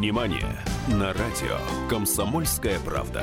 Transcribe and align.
Синемания 0.00 0.56
на 0.88 1.12
радио 1.12 1.58
«Комсомольская 1.90 2.78
правда». 2.80 3.22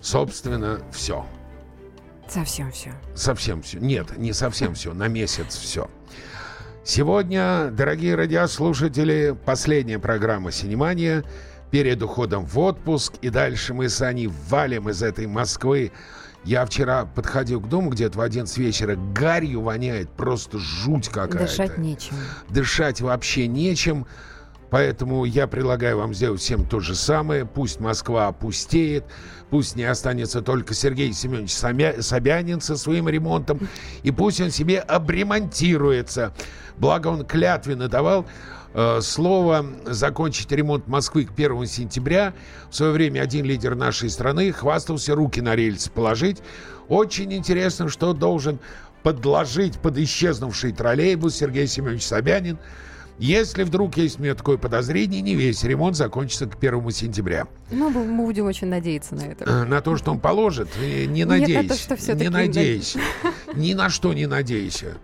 Собственно, 0.00 0.80
все. 0.92 1.26
Совсем 2.28 2.70
все. 2.70 2.92
Совсем 3.16 3.62
все. 3.62 3.80
Нет, 3.80 4.16
не 4.16 4.32
совсем 4.32 4.74
все. 4.74 4.94
На 4.94 5.08
месяц 5.08 5.56
все. 5.56 5.90
Сегодня, 6.84 7.70
дорогие 7.72 8.14
радиослушатели, 8.14 9.36
последняя 9.44 9.98
программа 9.98 10.52
«Синемания» 10.52 11.24
перед 11.72 12.00
уходом 12.00 12.46
в 12.46 12.56
отпуск. 12.60 13.14
И 13.22 13.30
дальше 13.30 13.74
мы 13.74 13.88
с 13.88 14.00
Аней 14.02 14.30
валим 14.48 14.88
из 14.88 15.02
этой 15.02 15.26
Москвы. 15.26 15.90
Я 16.44 16.64
вчера 16.64 17.04
подходил 17.04 17.60
к 17.60 17.68
дому 17.68 17.90
где-то 17.90 18.18
в 18.18 18.20
11 18.22 18.56
вечера. 18.58 18.96
Гарью 19.14 19.62
воняет, 19.62 20.10
просто 20.10 20.58
жуть 20.58 21.08
какая-то. 21.08 21.46
Дышать 21.46 21.78
нечем. 21.78 22.16
Дышать 22.48 23.00
вообще 23.00 23.46
нечем. 23.46 24.06
Поэтому 24.70 25.24
я 25.24 25.48
предлагаю 25.48 25.98
вам 25.98 26.14
сделать 26.14 26.40
всем 26.40 26.64
то 26.64 26.80
же 26.80 26.94
самое. 26.94 27.44
Пусть 27.44 27.80
Москва 27.80 28.28
опустеет, 28.28 29.04
пусть 29.50 29.74
не 29.74 29.82
останется 29.82 30.42
только 30.42 30.74
Сергей 30.74 31.12
Семенович 31.12 31.52
Собянин 31.52 32.60
со 32.60 32.76
своим 32.76 33.08
ремонтом, 33.08 33.68
и 34.04 34.12
пусть 34.12 34.40
он 34.40 34.50
себе 34.50 34.78
обремонтируется. 34.78 36.32
Благо 36.78 37.08
он 37.08 37.26
клятвенно 37.26 37.88
давал 37.88 38.26
э, 38.74 39.00
слово 39.00 39.66
закончить 39.86 40.50
ремонт 40.52 40.86
Москвы 40.88 41.24
к 41.24 41.32
1 41.32 41.66
сентября. 41.66 42.34
В 42.70 42.76
свое 42.76 42.92
время 42.92 43.20
один 43.20 43.44
лидер 43.44 43.74
нашей 43.74 44.10
страны 44.10 44.52
хвастался 44.52 45.14
руки 45.14 45.40
на 45.40 45.56
рельсы 45.56 45.90
положить. 45.90 46.38
Очень 46.88 47.32
интересно, 47.32 47.88
что 47.88 48.12
должен 48.12 48.58
подложить 49.02 49.78
под 49.78 49.98
исчезнувший 49.98 50.72
троллейбус 50.72 51.36
Сергей 51.36 51.66
Семенович 51.66 52.02
Собянин. 52.02 52.58
Если 53.20 53.64
вдруг 53.64 53.98
есть 53.98 54.18
у 54.18 54.22
меня 54.22 54.34
такое 54.34 54.56
подозрение, 54.56 55.20
не 55.20 55.34
весь 55.34 55.62
ремонт 55.62 55.94
закончится 55.94 56.46
к 56.46 56.56
1 56.56 56.90
сентября. 56.90 57.46
Ну, 57.70 57.90
мы 57.90 58.24
будем 58.24 58.46
очень 58.46 58.68
надеяться 58.68 59.14
на 59.14 59.20
это. 59.20 59.44
Э, 59.44 59.64
на 59.64 59.82
то, 59.82 59.96
что 59.98 60.12
он 60.12 60.20
положит, 60.20 60.68
не 60.80 61.26
надейся. 61.26 62.14
Не 62.14 62.30
надейся. 62.30 62.98
Ни 63.54 63.74
на 63.74 63.90
что 63.90 64.14
не 64.14 64.26
надейся. 64.26 64.96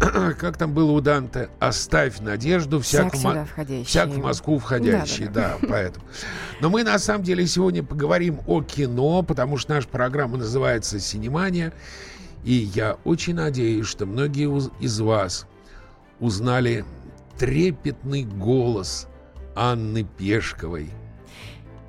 Как 0.38 0.56
там 0.56 0.72
было 0.72 0.92
у 0.92 1.00
Данте? 1.00 1.48
Оставь 1.58 2.20
надежду, 2.20 2.80
всяк, 2.80 3.14
всяк, 3.14 3.46
в, 3.46 3.50
входящий. 3.50 3.84
всяк 3.84 4.08
в 4.08 4.18
Москву 4.18 4.58
входящий. 4.58 5.26
Да, 5.26 5.32
да, 5.32 5.40
да. 5.40 5.58
да, 5.60 5.66
поэтому. 5.68 6.06
Но 6.60 6.70
мы 6.70 6.84
на 6.84 6.98
самом 6.98 7.24
деле 7.24 7.46
сегодня 7.46 7.82
поговорим 7.82 8.40
о 8.46 8.62
кино, 8.62 9.22
потому 9.22 9.56
что 9.56 9.74
наша 9.74 9.88
программа 9.88 10.38
называется 10.38 11.00
«Синемания». 11.00 11.72
И 12.44 12.52
я 12.52 12.96
очень 13.04 13.34
надеюсь, 13.34 13.86
что 13.86 14.06
многие 14.06 14.48
из 14.80 15.00
вас 15.00 15.46
узнали 16.20 16.84
трепетный 17.36 18.24
голос 18.24 19.08
Анны 19.54 20.04
Пешковой. 20.04 20.90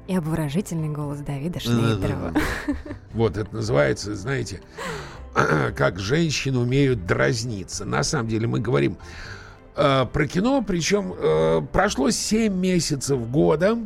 И 0.07 0.15
обворожительный 0.15 0.89
голос 0.89 1.19
Давида 1.19 1.59
Шнейдерова. 1.59 2.33
Вот 3.13 3.37
это 3.37 3.53
называется, 3.55 4.15
знаете, 4.15 4.61
как 5.75 5.99
женщины 5.99 6.59
умеют 6.59 7.05
дразниться. 7.05 7.85
На 7.85 8.03
самом 8.03 8.27
деле 8.27 8.47
мы 8.47 8.59
говорим 8.59 8.97
э, 9.75 10.05
про 10.11 10.27
кино, 10.27 10.63
причем 10.65 11.13
э, 11.17 11.61
прошло 11.71 12.11
7 12.11 12.53
месяцев 12.53 13.29
года, 13.29 13.77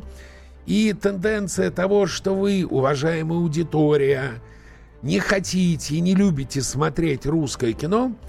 и 0.65 0.93
тенденция 0.93 1.71
того, 1.71 2.07
что 2.07 2.35
вы, 2.35 2.65
уважаемая 2.69 3.39
аудитория, 3.39 4.41
не 5.01 5.19
хотите 5.19 5.95
и 5.95 5.99
не 5.99 6.15
любите 6.15 6.61
смотреть 6.61 7.25
русское 7.25 7.73
кино– 7.73 8.15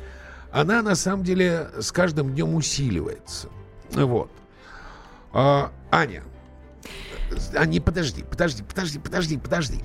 она 0.54 0.82
на 0.82 0.94
самом 0.94 1.24
деле 1.24 1.68
с 1.80 1.90
каждым 1.90 2.32
днем 2.32 2.54
усиливается. 2.54 3.48
Вот. 3.90 4.30
А, 5.32 5.72
Аня, 5.90 6.22
а 7.56 7.66
не 7.66 7.80
подожди, 7.80 8.22
подожди, 8.22 8.62
подожди, 8.62 9.00
подожди, 9.00 9.36
подожди. 9.36 9.80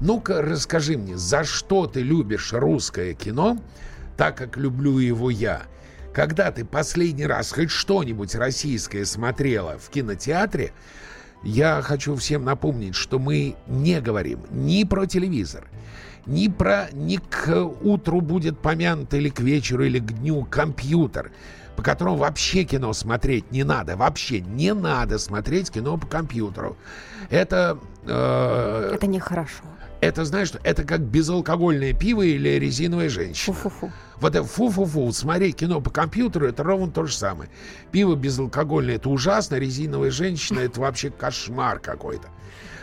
Ну-ка 0.00 0.42
расскажи 0.42 0.96
мне, 0.96 1.16
за 1.16 1.44
что 1.44 1.86
ты 1.86 2.02
любишь 2.02 2.52
русское 2.52 3.14
кино, 3.14 3.58
так 4.16 4.36
как 4.36 4.56
люблю 4.56 4.98
его 4.98 5.28
я? 5.28 5.62
Когда 6.12 6.50
ты 6.52 6.64
последний 6.64 7.26
раз 7.26 7.52
хоть 7.52 7.70
что-нибудь 7.70 8.34
российское 8.34 9.04
смотрела 9.04 9.76
в 9.78 9.90
кинотеатре, 9.90 10.72
я 11.42 11.82
хочу 11.82 12.14
всем 12.16 12.44
напомнить, 12.44 12.94
что 12.94 13.18
мы 13.18 13.56
не 13.66 14.00
говорим 14.00 14.40
ни 14.50 14.84
про 14.84 15.06
телевизор, 15.06 15.68
ни 16.26 16.48
про 16.48 16.88
ни 16.92 17.16
к 17.16 17.64
утру 17.82 18.20
будет 18.20 18.58
помянут 18.58 19.14
или 19.14 19.28
к 19.28 19.40
вечеру, 19.40 19.84
или 19.84 19.98
к 19.98 20.12
дню 20.12 20.44
компьютер, 20.44 21.32
по 21.76 21.82
которому 21.82 22.16
вообще 22.16 22.64
кино 22.64 22.92
смотреть 22.92 23.50
не 23.52 23.64
надо. 23.64 23.96
Вообще 23.96 24.40
не 24.40 24.74
надо 24.74 25.18
смотреть 25.18 25.70
кино 25.70 25.96
по 25.96 26.06
компьютеру. 26.06 26.76
Это... 27.30 27.78
Э, 28.04 28.92
это 28.94 29.06
нехорошо. 29.06 29.62
Это, 30.00 30.24
знаешь, 30.24 30.52
это 30.62 30.84
как 30.84 31.00
безалкогольное 31.00 31.92
пиво 31.92 32.22
или 32.22 32.50
резиновая 32.50 33.08
женщина. 33.08 33.54
Фу-фу-фу. 33.56 33.92
Вот 34.20 34.34
это 34.34 34.44
фу-фу-фу. 34.44 35.12
Смотреть 35.12 35.56
кино 35.56 35.80
по 35.80 35.90
компьютеру 35.90 36.46
это 36.46 36.62
ровно 36.62 36.90
то 36.90 37.04
же 37.04 37.16
самое. 37.16 37.50
Пиво 37.90 38.14
безалкогольное 38.14 38.96
это 38.96 39.08
ужасно, 39.08 39.56
резиновая 39.56 40.10
женщина 40.10 40.60
это 40.60 40.80
вообще 40.80 41.10
кошмар 41.10 41.80
какой-то. 41.80 42.28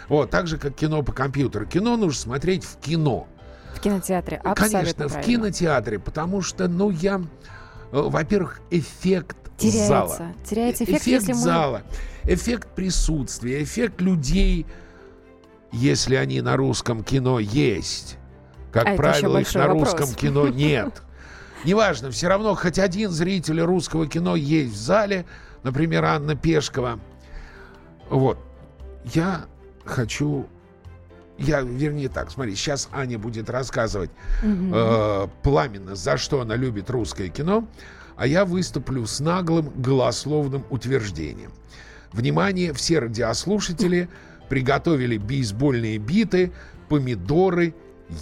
Вот, 0.09 0.29
так 0.29 0.47
же, 0.47 0.57
как 0.57 0.75
кино 0.75 1.03
по 1.03 1.13
компьютеру. 1.13 1.65
Кино 1.65 1.97
нужно 1.97 2.19
смотреть 2.19 2.63
в 2.63 2.77
кино. 2.79 3.27
В 3.75 3.79
кинотеатре, 3.79 4.37
абсолютно 4.37 4.79
Конечно, 4.79 5.07
правильно. 5.07 5.21
в 5.21 5.25
кинотеатре, 5.25 5.99
потому 5.99 6.41
что, 6.41 6.67
ну, 6.67 6.89
я... 6.91 7.21
Э, 7.91 8.01
во-первых, 8.01 8.61
эффект 8.71 9.37
Теряется. 9.57 9.87
зала. 9.87 10.17
Теряется 10.47 10.83
эффект, 10.83 11.01
эффект 11.01 11.21
если 11.21 11.33
мы... 11.33 11.39
зала, 11.39 11.81
эффект 12.23 12.67
присутствия, 12.75 13.63
эффект 13.63 13.99
людей, 14.01 14.65
если 15.75 16.15
они 16.15 16.41
на 16.41 16.57
русском 16.57 17.03
кино 17.03 17.39
есть. 17.39 18.17
Как 18.71 18.87
а 18.87 18.95
правило, 18.95 19.37
их 19.37 19.53
на 19.53 19.67
вопрос. 19.67 19.93
русском 19.93 20.15
кино 20.15 20.47
нет. 20.49 21.01
Неважно, 21.63 22.11
все 22.11 22.27
равно 22.27 22.55
хоть 22.55 22.79
один 22.79 23.11
зритель 23.11 23.61
русского 23.61 24.07
кино 24.07 24.35
есть 24.35 24.73
в 24.73 24.77
зале, 24.77 25.25
например, 25.63 26.05
Анна 26.05 26.35
Пешкова. 26.35 26.99
Вот. 28.09 28.37
Я 29.13 29.45
хочу 29.83 30.47
я, 31.37 31.61
вернее 31.61 32.07
так, 32.07 32.31
смотри, 32.31 32.55
сейчас 32.55 32.87
Аня 32.93 33.19
будет 33.19 33.49
рассказывать 33.49 34.09
угу. 34.41 34.71
э, 34.73 35.27
пламенно, 35.43 35.95
за 35.95 36.15
что 36.15 36.39
она 36.39 36.55
любит 36.55 36.89
русское 36.89 37.27
кино, 37.27 37.67
а 38.15 38.25
я 38.25 38.45
выступлю 38.45 39.05
с 39.05 39.19
наглым 39.19 39.69
голословным 39.75 40.63
утверждением. 40.69 41.51
Внимание, 42.13 42.71
все 42.71 42.99
радиослушатели 42.99 44.07
приготовили 44.50 45.17
бейсбольные 45.17 45.97
биты, 45.97 46.51
помидоры, 46.89 47.73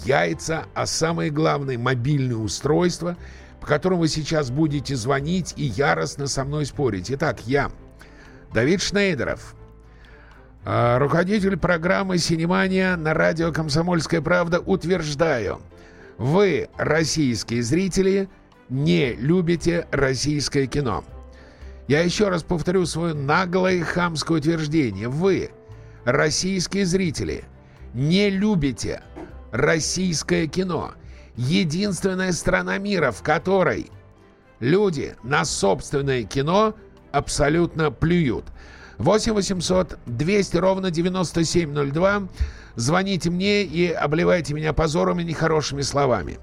яйца, 0.04 0.66
а 0.74 0.86
самое 0.86 1.30
главное 1.30 1.78
мобильное 1.78 2.36
устройство, 2.36 3.16
по 3.60 3.66
которому 3.66 4.02
вы 4.02 4.08
сейчас 4.08 4.50
будете 4.50 4.96
звонить 4.96 5.54
и 5.56 5.64
яростно 5.64 6.26
со 6.26 6.44
мной 6.44 6.66
спорить. 6.66 7.10
Итак, 7.10 7.40
я, 7.46 7.70
Давид 8.52 8.82
Шнейдеров, 8.82 9.54
а, 10.64 10.98
руководитель 10.98 11.58
программы 11.58 12.18
«Синемания» 12.18 12.96
на 12.96 13.12
радио 13.12 13.52
«Комсомольская 13.52 14.22
правда» 14.22 14.60
утверждаю, 14.60 15.60
вы, 16.16 16.68
российские 16.76 17.62
зрители, 17.62 18.28
не 18.68 19.12
любите 19.14 19.86
российское 19.90 20.66
кино. 20.66 21.04
Я 21.86 22.00
еще 22.00 22.28
раз 22.28 22.42
повторю 22.42 22.86
свое 22.86 23.12
наглое 23.12 23.82
хамское 23.82 24.38
утверждение. 24.38 25.08
Вы, 25.08 25.50
российские 26.04 26.86
зрители, 26.86 27.44
не 27.94 28.30
любите 28.30 29.02
российское 29.52 30.46
кино. 30.46 30.92
Единственная 31.36 32.32
страна 32.32 32.78
мира, 32.78 33.10
в 33.10 33.22
которой 33.22 33.90
люди 34.60 35.16
на 35.22 35.44
собственное 35.44 36.24
кино 36.24 36.74
абсолютно 37.12 37.90
плюют. 37.90 38.44
8 38.98 39.32
800 39.32 39.98
200 40.06 40.56
ровно 40.56 40.90
9702. 40.90 42.28
Звоните 42.76 43.30
мне 43.30 43.62
и 43.62 43.90
обливайте 43.90 44.54
меня 44.54 44.72
позором 44.72 45.20
и 45.20 45.24
нехорошими 45.24 45.82
словами. 45.82 46.38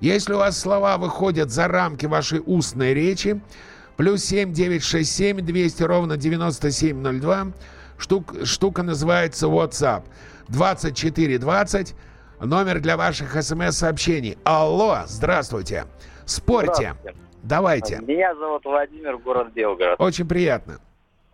Если 0.00 0.32
у 0.32 0.38
вас 0.38 0.58
слова 0.58 0.96
выходят 0.98 1.50
за 1.50 1.68
рамки 1.68 2.06
вашей 2.06 2.42
устной 2.44 2.92
речи, 2.92 3.40
плюс 3.96 4.24
7 4.24 4.52
967 4.52 5.40
200 5.40 5.82
ровно 5.84 6.16
9702, 6.16 7.52
штук, 8.02 8.34
штука 8.44 8.82
называется 8.82 9.46
WhatsApp. 9.46 10.02
2420, 10.48 11.94
номер 12.40 12.80
для 12.80 12.96
ваших 12.96 13.40
смс-сообщений. 13.42 14.36
Алло, 14.44 14.98
здравствуйте. 15.06 15.84
Спорьте. 16.26 16.94
Здравствуйте. 17.00 17.18
Давайте. 17.42 17.98
Меня 18.02 18.34
зовут 18.34 18.64
Владимир, 18.64 19.16
город 19.18 19.52
Белгород. 19.52 20.00
Очень 20.00 20.28
приятно. 20.28 20.78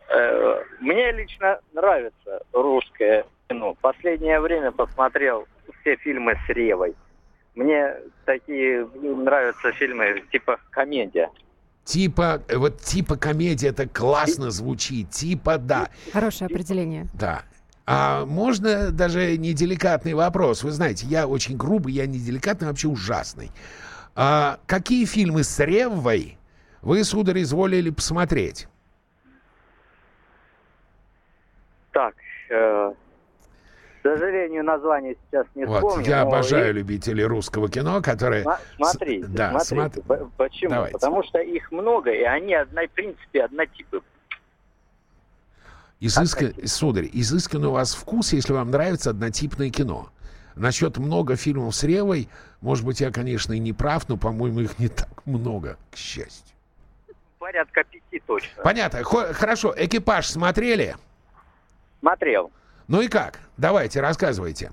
Э, 0.09 0.63
мне 0.81 1.13
лично 1.13 1.61
нравится 1.75 2.43
русское 2.53 3.27
кино. 3.49 3.77
Последнее 3.81 4.41
время 4.41 4.73
посмотрел 4.73 5.47
все 5.81 5.97
фильмы 5.97 6.39
с 6.47 6.49
Ревой. 6.49 6.95
Мне 7.55 7.95
такие 8.25 8.87
нравятся 8.95 9.73
фильмы 9.73 10.23
типа 10.31 10.59
комедия. 10.71 11.31
Типа, 11.89 12.43
э, 12.49 12.59
вот 12.59 12.83
типа 12.83 13.17
комедия, 13.17 13.69
это 13.69 13.89
классно 13.89 14.51
звучит. 14.51 15.09
Типа 15.09 15.57
да. 15.57 15.89
Хорошее 16.13 16.49
определение. 16.49 17.07
Да. 17.15 17.45
А 17.87 18.27
можно 18.27 18.91
даже 18.91 19.39
неделикатный 19.39 20.13
вопрос? 20.13 20.63
Вы 20.63 20.71
знаете, 20.73 21.07
я 21.07 21.27
очень 21.27 21.57
грубый, 21.57 21.95
я 21.95 22.07
неделикатный, 22.07 22.69
вообще 22.69 22.89
ужасный. 22.89 23.51
А 24.15 24.61
какие 24.67 25.07
фильмы 25.07 25.45
с 25.45 25.59
Реввой 25.61 26.37
вы, 26.83 27.03
сударь, 27.05 27.41
изволили 27.41 27.89
посмотреть? 27.89 28.69
Так, 31.93 32.15
э, 32.51 32.93
сожалению, 34.17 34.65
название 34.65 35.17
сейчас 35.31 35.47
не 35.55 35.65
Вот, 35.65 35.77
вспомню. 35.79 36.07
я 36.07 36.23
но 36.23 36.29
обожаю 36.29 36.71
и- 36.71 36.73
любителей 36.73 37.25
русского 37.25 37.69
кино, 37.69 38.01
которые... 38.03 38.45
Смотрите, 38.77 39.27
С- 39.27 39.29
да, 39.31 39.59
смотрите. 39.61 40.03
смотри. 40.03 40.03
П- 40.03 40.31
Почему? 40.37 40.71
Давайте. 40.71 40.93
Потому 40.95 41.23
что 41.25 41.39
их 41.39 41.71
много, 41.73 42.11
и 42.13 42.23
они, 42.23 42.55
одна, 42.55 42.83
в 42.87 42.91
принципе, 42.91 43.45
однотипы. 43.45 44.01
Изыска... 46.01 46.53
Сударь, 46.67 47.09
изыскан 47.13 47.65
у 47.65 47.73
вас 47.73 47.95
вкус, 47.95 48.33
если 48.33 48.53
вам 48.53 48.71
нравится 48.71 49.11
однотипное 49.11 49.71
кино. 49.71 50.11
Насчет 50.55 50.97
много 50.99 51.37
фильмов 51.37 51.75
с 51.75 51.83
Ревой, 51.85 52.29
может 52.61 52.85
быть, 52.85 53.01
я, 53.01 53.11
конечно, 53.11 53.53
и 53.53 53.59
не 53.59 53.73
прав, 53.73 54.09
но, 54.09 54.17
по-моему, 54.17 54.61
их 54.61 54.79
не 54.79 54.89
так 54.89 55.09
много, 55.27 55.77
к 55.91 55.97
счастью. 55.97 56.55
Порядка 57.39 57.85
пяти 57.85 58.23
точно. 58.27 58.63
Понятно. 58.63 59.03
Хо- 59.05 59.33
хорошо, 59.33 59.73
экипаж 59.77 60.27
смотрели? 60.29 60.97
Смотрел. 62.01 62.51
Ну 62.89 63.01
и 63.03 63.09
как? 63.09 63.41
Давайте, 63.57 64.01
рассказывайте. 64.01 64.73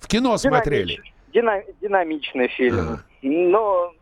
В 0.00 0.08
кино 0.08 0.36
смотрели? 0.36 1.00
Динамич- 1.32 1.32
дина- 1.32 1.62
динамичный 1.80 2.48
фильм. 2.48 3.00
Но, 3.22 3.92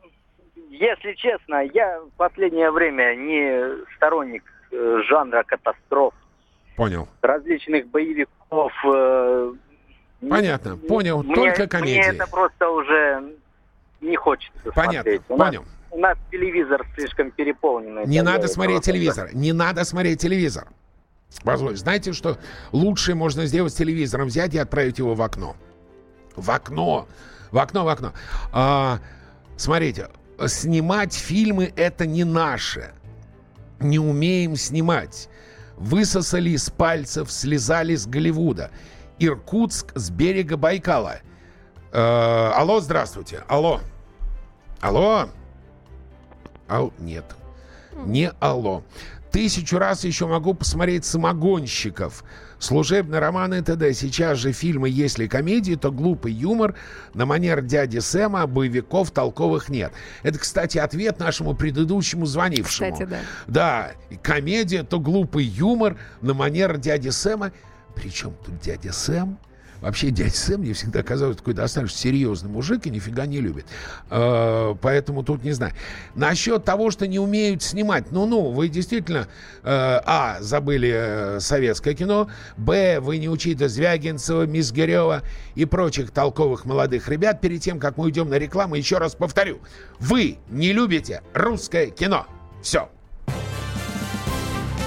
если 0.70 1.12
честно, 1.14 1.62
я 1.72 2.00
в 2.00 2.10
последнее 2.16 2.70
время 2.70 3.14
не 3.14 3.84
сторонник 3.96 4.42
э, 4.72 4.98
жанра 5.08 5.42
катастроф, 5.46 6.14
Понял. 6.76 7.06
различных 7.22 7.86
боевиков. 7.88 8.72
э, 8.84 9.52
Понятно, 10.28 10.76
понял. 10.76 11.22
мне- 11.22 11.34
Только 11.34 11.66
комедии. 11.68 11.98
Мне 11.98 12.08
это 12.16 12.26
просто 12.30 12.68
уже 12.70 13.34
не 14.00 14.16
хочется 14.16 14.72
Понятно, 14.74 15.02
смотреть. 15.02 15.22
У 15.28 15.36
нас, 15.36 15.48
понял. 15.48 15.64
у 15.90 15.98
нас 15.98 16.18
телевизор 16.30 16.86
слишком 16.96 17.30
переполненный. 17.30 18.06
Не 18.06 18.22
надо 18.22 18.48
смотреть 18.48 18.82
телевизор. 18.82 19.28
Не 19.34 19.52
надо 19.52 19.84
смотреть 19.84 20.20
телевизор. 20.20 20.66
Позвольте, 21.42 21.78
знаете, 21.78 22.12
что 22.12 22.38
лучшее 22.72 23.14
можно 23.14 23.46
сделать 23.46 23.72
с 23.72 23.76
телевизором? 23.76 24.28
Взять 24.28 24.54
и 24.54 24.58
отправить 24.58 24.98
его 24.98 25.14
в 25.14 25.22
окно. 25.22 25.56
В 26.36 26.50
окно. 26.50 27.08
В 27.50 27.58
окно, 27.58 27.84
в 27.84 27.88
окно. 27.88 28.12
А, 28.52 29.00
смотрите, 29.56 30.08
снимать 30.46 31.12
фильмы 31.12 31.72
это 31.76 32.06
не 32.06 32.24
наше. 32.24 32.92
Не 33.80 33.98
умеем 33.98 34.56
снимать. 34.56 35.28
Высосали 35.76 36.50
из 36.50 36.70
пальцев, 36.70 37.30
слезали 37.30 37.94
с 37.96 38.06
Голливуда. 38.06 38.70
Иркутск 39.18 39.92
с 39.94 40.10
берега 40.10 40.56
Байкала. 40.56 41.18
Э, 41.92 42.52
алло, 42.54 42.80
здравствуйте. 42.80 43.44
Алло. 43.48 43.80
Алло. 44.80 45.28
Ал... 46.68 46.92
Нет. 46.98 47.24
Не 48.04 48.32
алло. 48.40 48.82
Тысячу 49.34 49.78
раз 49.78 50.04
еще 50.04 50.28
могу 50.28 50.54
посмотреть 50.54 51.04
«Самогонщиков». 51.04 52.22
Служебный 52.60 53.18
роман 53.18 53.52
и 53.52 53.62
т.д. 53.62 53.92
Сейчас 53.92 54.38
же 54.38 54.52
фильмы, 54.52 54.88
если 54.88 55.26
комедии, 55.26 55.74
то 55.74 55.90
глупый 55.90 56.32
юмор 56.32 56.76
на 57.14 57.26
манер 57.26 57.60
дяди 57.60 57.98
Сэма, 57.98 58.42
а 58.42 58.46
боевиков 58.46 59.10
толковых 59.10 59.68
нет. 59.68 59.92
Это, 60.22 60.38
кстати, 60.38 60.78
ответ 60.78 61.18
нашему 61.18 61.56
предыдущему 61.56 62.26
звонившему. 62.26 62.92
Кстати, 62.92 63.10
да. 63.10 63.18
Да, 63.48 63.92
комедия, 64.22 64.84
то 64.84 65.00
глупый 65.00 65.44
юмор 65.44 65.98
на 66.20 66.32
манер 66.32 66.78
дяди 66.78 67.08
Сэма. 67.08 67.50
Причем 67.96 68.36
тут 68.46 68.60
дядя 68.60 68.92
Сэм? 68.92 69.36
Вообще 69.80 70.10
дядя 70.10 70.34
Сэм 70.34 70.60
мне 70.60 70.72
всегда 70.72 71.02
казалось 71.02 71.36
такой 71.36 71.54
достаточно 71.54 71.98
серьезный 71.98 72.50
мужик 72.50 72.86
и 72.86 72.90
нифига 72.90 73.26
не 73.26 73.40
любит. 73.40 73.66
Э, 74.10 74.74
поэтому 74.80 75.22
тут 75.22 75.44
не 75.44 75.52
знаю. 75.52 75.72
Насчет 76.14 76.64
того, 76.64 76.90
что 76.90 77.06
не 77.06 77.18
умеют 77.18 77.62
снимать. 77.62 78.10
Ну-ну, 78.10 78.50
вы 78.50 78.68
действительно, 78.68 79.28
э, 79.62 79.64
а, 79.64 80.38
забыли 80.40 80.92
э, 80.94 81.40
советское 81.40 81.94
кино, 81.94 82.28
б, 82.56 83.00
вы 83.00 83.18
не 83.18 83.28
учите 83.28 83.68
Звягинцева, 83.68 84.46
Мизгирева 84.46 85.22
и 85.54 85.64
прочих 85.64 86.10
толковых 86.10 86.64
молодых 86.64 87.08
ребят. 87.08 87.40
Перед 87.40 87.60
тем, 87.60 87.78
как 87.78 87.96
мы 87.96 88.04
уйдем 88.04 88.28
на 88.28 88.38
рекламу, 88.38 88.74
еще 88.76 88.98
раз 88.98 89.14
повторю. 89.14 89.58
Вы 89.98 90.38
не 90.48 90.72
любите 90.72 91.22
русское 91.34 91.86
кино. 91.86 92.26
Все. 92.62 92.88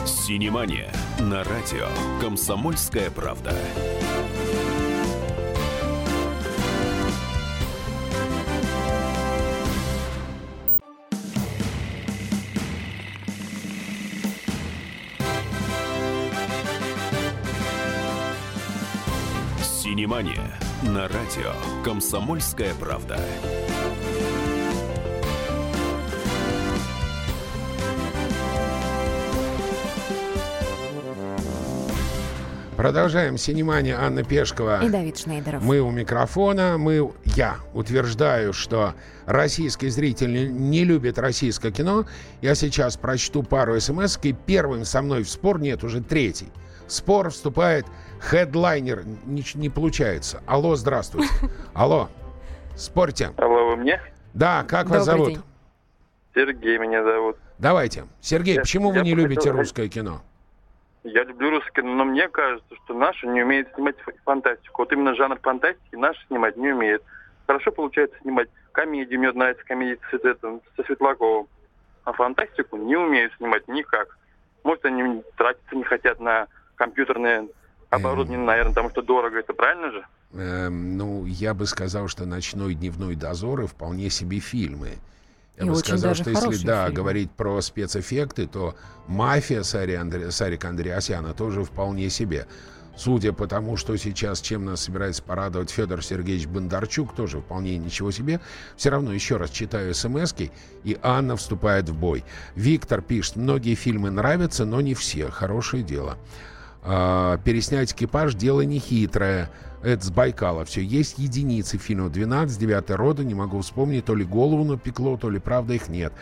Синемания 0.05 0.91
на 1.19 1.43
радио 1.43 1.87
«Комсомольская 2.21 3.09
правда». 3.11 3.53
Синемания 19.97 20.53
на 20.83 21.07
радио 21.07 21.53
«Комсомольская 21.83 22.75
правда». 22.75 23.19
Продолжаем. 32.75 33.39
Синемания 33.39 33.99
Анна 33.99 34.23
Пешкова. 34.23 34.85
И 34.85 34.89
Давид 34.89 35.17
Шнейдеров. 35.17 35.63
Мы 35.63 35.79
у 35.79 35.89
микрофона. 35.89 36.77
Мы, 36.77 37.11
я 37.35 37.55
утверждаю, 37.73 38.53
что 38.53 38.93
российский 39.25 39.89
зритель 39.89 40.55
не 40.55 40.83
любит 40.83 41.17
российское 41.17 41.71
кино. 41.71 42.05
Я 42.43 42.53
сейчас 42.53 42.97
прочту 42.97 43.41
пару 43.41 43.79
смс 43.79 44.19
и 44.21 44.31
первым 44.31 44.85
со 44.85 45.01
мной 45.01 45.23
в 45.23 45.29
спор, 45.31 45.59
нет, 45.59 45.83
уже 45.83 46.03
третий. 46.03 46.49
В 46.87 46.93
спор 46.93 47.31
вступает 47.31 47.85
хедлайнер. 48.19 49.03
Не, 49.25 49.43
не 49.55 49.69
получается. 49.69 50.41
Алло, 50.45 50.75
здравствуйте. 50.75 51.29
Алло. 51.73 52.09
Спорьте. 52.75 53.31
Алло, 53.37 53.69
вы 53.69 53.77
мне? 53.77 54.01
Да, 54.33 54.63
как 54.67 54.87
вас 54.89 55.05
Добрый 55.05 55.25
зовут? 55.25 55.29
день. 55.33 55.43
Сергей 56.35 56.77
меня 56.77 57.03
зовут. 57.03 57.37
Давайте. 57.57 58.05
Сергей, 58.21 58.55
Я- 58.55 58.61
почему 58.61 58.89
вы 58.91 58.97
я 58.97 59.03
не 59.03 59.15
бы 59.15 59.21
любите 59.21 59.41
хотел- 59.41 59.57
русское 59.57 59.87
кино? 59.89 60.21
Я 61.03 61.23
люблю 61.23 61.49
русский, 61.51 61.71
кино, 61.81 61.93
но 61.93 62.05
мне 62.05 62.27
кажется, 62.27 62.75
что 62.83 62.93
наши 62.93 63.25
не 63.27 63.41
умеют 63.41 63.69
снимать 63.73 63.95
фантастику. 64.25 64.81
Вот 64.81 64.91
именно 64.91 65.15
жанр 65.15 65.39
фантастики 65.41 65.95
наши 65.95 66.19
снимать 66.27 66.57
не 66.57 66.69
умеют. 66.73 67.01
Хорошо 67.47 67.71
получается 67.71 68.17
снимать 68.21 68.49
комедию, 68.73 69.17
мне 69.19 69.31
нравится 69.31 69.63
комедия 69.65 69.97
с, 70.11 70.13
этим, 70.13 70.61
со 70.75 70.83
Светлаковым. 70.83 71.47
А 72.03 72.11
фантастику 72.13 72.77
не 72.77 72.95
умеют 72.97 73.33
снимать 73.37 73.67
никак. 73.67 74.17
Может, 74.63 74.85
они 74.85 75.23
тратиться 75.37 75.75
не 75.75 75.83
хотят 75.83 76.19
на 76.19 76.47
компьютерное 76.75 77.47
оборудование, 77.89 78.45
наверное, 78.45 78.71
потому 78.71 78.89
что 78.89 79.01
дорого. 79.01 79.37
Это 79.39 79.53
правильно 79.53 79.91
же? 79.91 80.05
Эм, 80.33 80.97
ну, 80.97 81.25
я 81.25 81.53
бы 81.53 81.65
сказал, 81.65 82.07
что 82.07 82.25
«Ночной 82.25 82.73
и 82.73 82.75
дневной 82.75 83.15
дозоры» 83.15 83.67
вполне 83.67 84.09
себе 84.09 84.39
фильмы. 84.39 84.97
Я 85.57 85.65
И 85.65 85.69
бы 85.69 85.75
сказал, 85.75 86.13
что 86.13 86.29
если, 86.29 86.65
да, 86.65 86.85
фильмы. 86.85 86.95
говорить 86.95 87.31
про 87.31 87.61
спецэффекты, 87.61 88.47
то 88.47 88.75
«Мафия» 89.07 89.63
Сари 89.63 89.93
Андре... 89.93 90.31
Сарика 90.31 90.69
Андреасяна 90.69 91.33
тоже 91.33 91.63
вполне 91.63 92.09
себе. 92.09 92.45
Судя 92.97 93.31
по 93.31 93.47
тому, 93.47 93.77
что 93.77 93.95
сейчас, 93.95 94.41
чем 94.41 94.65
нас 94.65 94.81
собирается 94.81 95.21
порадовать 95.21 95.69
Федор 95.69 96.03
Сергеевич 96.03 96.47
Бондарчук, 96.47 97.15
тоже 97.15 97.41
вполне 97.41 97.77
ничего 97.77 98.09
себе. 98.09 98.39
Все 98.75 98.89
равно 98.89 99.13
еще 99.13 99.37
раз 99.37 99.51
читаю 99.51 99.93
смс 99.93 100.33
и 100.83 100.97
Анна 101.03 101.37
вступает 101.37 101.89
в 101.89 101.95
бой. 101.95 102.23
Виктор 102.55 103.03
пишет, 103.03 103.35
многие 103.35 103.75
фильмы 103.75 104.09
нравятся, 104.09 104.65
но 104.65 104.81
не 104.81 104.95
все. 104.95 105.29
Хорошее 105.29 105.83
дело. 105.83 106.17
А, 106.89 107.37
переснять 107.39 107.91
экипаж 107.91 108.33
дело 108.33 108.61
нехитрое. 108.61 109.49
Это 109.83 110.05
с 110.05 110.09
Байкала 110.09 110.63
все. 110.63 110.81
Есть 110.81 111.19
единицы 111.19 111.77
фильмов 111.77 112.13
12, 112.13 112.57
9 112.57 112.89
рода, 112.91 113.25
не 113.25 113.35
могу 113.35 113.59
вспомнить, 113.59 114.05
то 114.05 114.15
ли 114.15 114.23
голову 114.23 114.63
напекло, 114.63 115.17
то 115.17 115.29
ли 115.29 115.37
правда 115.37 115.73
их 115.73 115.89
нет. 115.89 116.13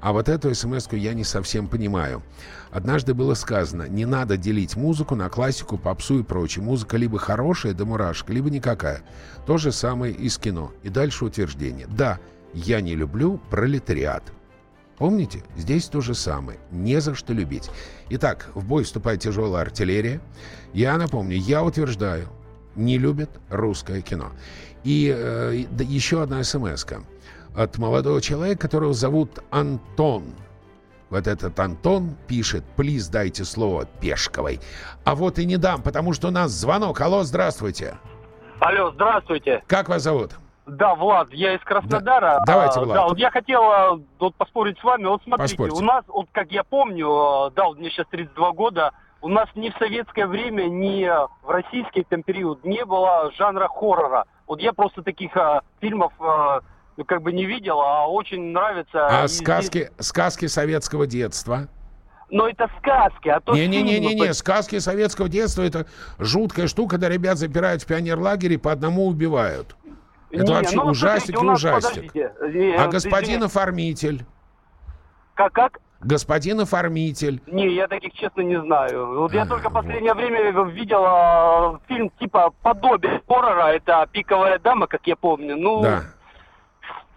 А 0.00 0.12
вот 0.12 0.28
эту 0.28 0.52
смс 0.54 0.88
я 0.90 1.14
не 1.14 1.22
совсем 1.22 1.68
понимаю. 1.68 2.22
Однажды 2.72 3.14
было 3.14 3.34
сказано, 3.34 3.88
не 3.88 4.06
надо 4.06 4.36
делить 4.36 4.76
музыку 4.76 5.14
на 5.14 5.28
классику, 5.28 5.78
попсу 5.78 6.18
и 6.18 6.22
прочее. 6.24 6.64
Музыка 6.64 6.96
либо 6.96 7.18
хорошая 7.18 7.72
до 7.72 7.84
мурашек, 7.86 8.28
либо 8.30 8.50
никакая. 8.50 9.02
То 9.46 9.56
же 9.56 9.70
самое 9.70 10.12
и 10.12 10.28
с 10.28 10.36
кино. 10.36 10.72
И 10.82 10.88
дальше 10.88 11.26
утверждение. 11.26 11.86
Да, 11.88 12.18
я 12.54 12.80
не 12.80 12.96
люблю 12.96 13.40
пролетариат. 13.50 14.24
Помните? 14.98 15.44
Здесь 15.56 15.86
то 15.86 16.00
же 16.00 16.14
самое. 16.14 16.58
Не 16.70 17.00
за 17.00 17.14
что 17.14 17.32
любить. 17.32 17.70
Итак, 18.10 18.48
в 18.54 18.66
бой 18.66 18.84
вступает 18.84 19.20
тяжелая 19.20 19.62
артиллерия. 19.62 20.20
Я 20.72 20.96
напомню, 20.98 21.36
я 21.36 21.62
утверждаю, 21.62 22.28
не 22.74 22.98
любят 22.98 23.30
русское 23.48 24.02
кино. 24.02 24.32
И 24.84 25.12
э, 25.16 25.64
да, 25.70 25.84
еще 25.84 26.22
одна 26.22 26.42
смс 26.42 26.84
от 27.54 27.78
молодого 27.78 28.20
человека, 28.20 28.62
которого 28.62 28.92
зовут 28.92 29.40
Антон. 29.50 30.24
Вот 31.10 31.26
этот 31.26 31.58
Антон 31.58 32.14
пишет, 32.26 32.64
плиз 32.76 33.08
дайте 33.08 33.44
слово 33.44 33.86
Пешковой. 34.00 34.60
А 35.04 35.14
вот 35.14 35.38
и 35.38 35.46
не 35.46 35.56
дам, 35.56 35.82
потому 35.82 36.12
что 36.12 36.28
у 36.28 36.30
нас 36.30 36.52
звонок. 36.52 37.00
Алло, 37.00 37.22
здравствуйте. 37.22 37.96
Алло, 38.60 38.92
здравствуйте. 38.92 39.62
Как 39.66 39.88
вас 39.88 40.02
зовут? 40.02 40.32
Да, 40.68 40.94
Влад, 40.94 41.32
я 41.32 41.54
из 41.54 41.60
Краснодара. 41.62 42.38
Да. 42.46 42.52
Давайте, 42.52 42.80
А, 42.80 42.84
Влад. 42.84 42.94
Да, 42.96 43.04
вот 43.08 43.18
я 43.18 43.30
хотел 43.30 43.62
а, 43.62 43.98
вот 44.18 44.34
поспорить 44.36 44.78
с 44.78 44.84
вами. 44.84 45.06
Вот 45.06 45.22
смотрите, 45.24 45.56
Поспорьте. 45.56 45.76
у 45.82 45.84
нас, 45.84 46.04
вот 46.08 46.26
как 46.32 46.50
я 46.52 46.62
помню, 46.64 47.08
а, 47.10 47.50
да, 47.50 47.64
вот 47.66 47.78
мне 47.78 47.90
сейчас 47.90 48.06
32 48.10 48.52
года, 48.52 48.92
у 49.22 49.28
нас 49.28 49.48
ни 49.54 49.70
в 49.70 49.76
советское 49.78 50.26
время, 50.26 50.64
ни 50.68 51.04
в 51.08 51.48
российский 51.50 52.04
там 52.04 52.22
период 52.22 52.64
не 52.64 52.84
было 52.84 53.32
жанра 53.36 53.66
хоррора. 53.68 54.24
Вот 54.46 54.60
я 54.60 54.72
просто 54.72 55.02
таких 55.02 55.36
а, 55.36 55.62
фильмов 55.80 56.12
а, 56.20 56.60
ну, 56.96 57.04
как 57.04 57.22
бы 57.22 57.32
не 57.32 57.44
видел, 57.46 57.80
а 57.80 58.06
очень 58.06 58.52
нравится. 58.52 59.06
А 59.06 59.24
И 59.24 59.28
здесь- 59.28 59.38
сказки, 59.40 59.90
сказки 59.98 60.46
советского 60.46 61.06
детства? 61.06 61.68
Но 62.30 62.46
это 62.46 62.68
сказки, 62.78 63.28
а 63.30 63.40
то 63.40 63.54
Не-не-не-не, 63.54 64.34
сказки 64.34 64.78
советского 64.80 65.30
детства 65.30 65.62
это 65.62 65.86
жуткая 66.18 66.66
штука, 66.66 66.96
когда 66.96 67.08
ребят 67.08 67.38
запирают 67.38 67.82
в 67.82 67.86
пионерлагере 67.86 68.56
и 68.56 68.58
по 68.58 68.70
одному 68.70 69.06
убивают. 69.06 69.74
Это 70.30 70.44
Не, 70.44 70.52
вообще 70.52 70.76
ну 70.76 70.84
ужастик 70.90 71.36
смотрите, 71.36 71.38
у 71.38 71.42
и 71.42 71.46
нас, 71.46 71.58
ужастик. 71.58 72.12
подождите, 72.12 72.32
э, 72.40 72.74
А 72.76 72.86
господин 72.88 73.24
извините, 73.28 73.44
оформитель? 73.46 74.26
Как, 75.34 75.52
как? 75.52 75.78
Господин 76.00 76.60
оформитель. 76.60 77.40
Не, 77.46 77.74
я 77.74 77.88
таких, 77.88 78.12
честно, 78.12 78.42
не 78.42 78.60
знаю. 78.60 79.18
Вот 79.20 79.32
я 79.32 79.42
А, 79.42 79.46
только 79.46 79.68
в 79.68 79.72
вот. 79.72 79.82
последнее 79.82 80.14
время 80.14 80.50
видел 80.70 81.02
а, 81.04 81.80
фильм 81.88 82.10
типа 82.20 82.50
подобие 82.62 83.20
хоррора. 83.26 83.72
Это 83.72 84.06
«Пиковая 84.12 84.58
дама», 84.60 84.86
как 84.86 85.00
я 85.06 85.16
помню. 85.16 85.56
Ну, 85.56 85.82
Да. 85.82 86.02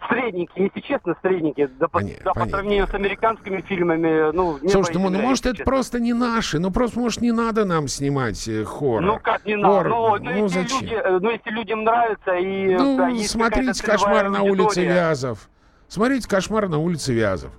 Средненький, 0.08 0.64
если 0.64 0.80
честно, 0.80 1.16
средненький. 1.22 1.68
Да, 1.78 1.88
по, 1.88 2.00
Поня- 2.00 2.22
да, 2.24 2.32
по 2.32 2.46
сравнению 2.46 2.86
с 2.86 2.94
американскими 2.94 3.60
фильмами, 3.62 4.32
ну, 4.32 4.58
небо 4.58 4.68
Слушайте, 4.68 4.98
и 4.98 5.02
ну, 5.02 5.10
может 5.10 5.46
это 5.46 5.56
честно. 5.56 5.70
просто 5.70 6.00
не 6.00 6.12
наши, 6.12 6.58
ну 6.58 6.70
просто 6.70 6.98
может 6.98 7.20
не 7.20 7.32
надо 7.32 7.64
нам 7.64 7.88
снимать 7.88 8.46
э, 8.48 8.64
хоррор. 8.64 9.00
Ну 9.02 9.18
как 9.22 9.44
не 9.44 9.56
надо? 9.56 9.88
Ну, 9.88 10.16
ну, 10.16 10.24
ну, 10.24 10.44
если 10.44 10.62
зачем? 10.62 10.80
люди, 10.80 10.94
э, 10.94 11.18
ну, 11.20 11.30
если 11.30 11.50
людям 11.50 11.84
нравится 11.84 12.34
и 12.34 12.74
Ну, 12.74 12.96
да, 12.96 13.24
смотрите 13.24 13.84
«Кошмар 13.84 14.30
на 14.30 14.42
улице. 14.42 14.84
Вязов». 14.84 15.48
Смотрите 15.88 16.28
«Кошмар 16.28 16.68
на 16.68 16.78
улице 16.78 17.12
Вязов». 17.12 17.52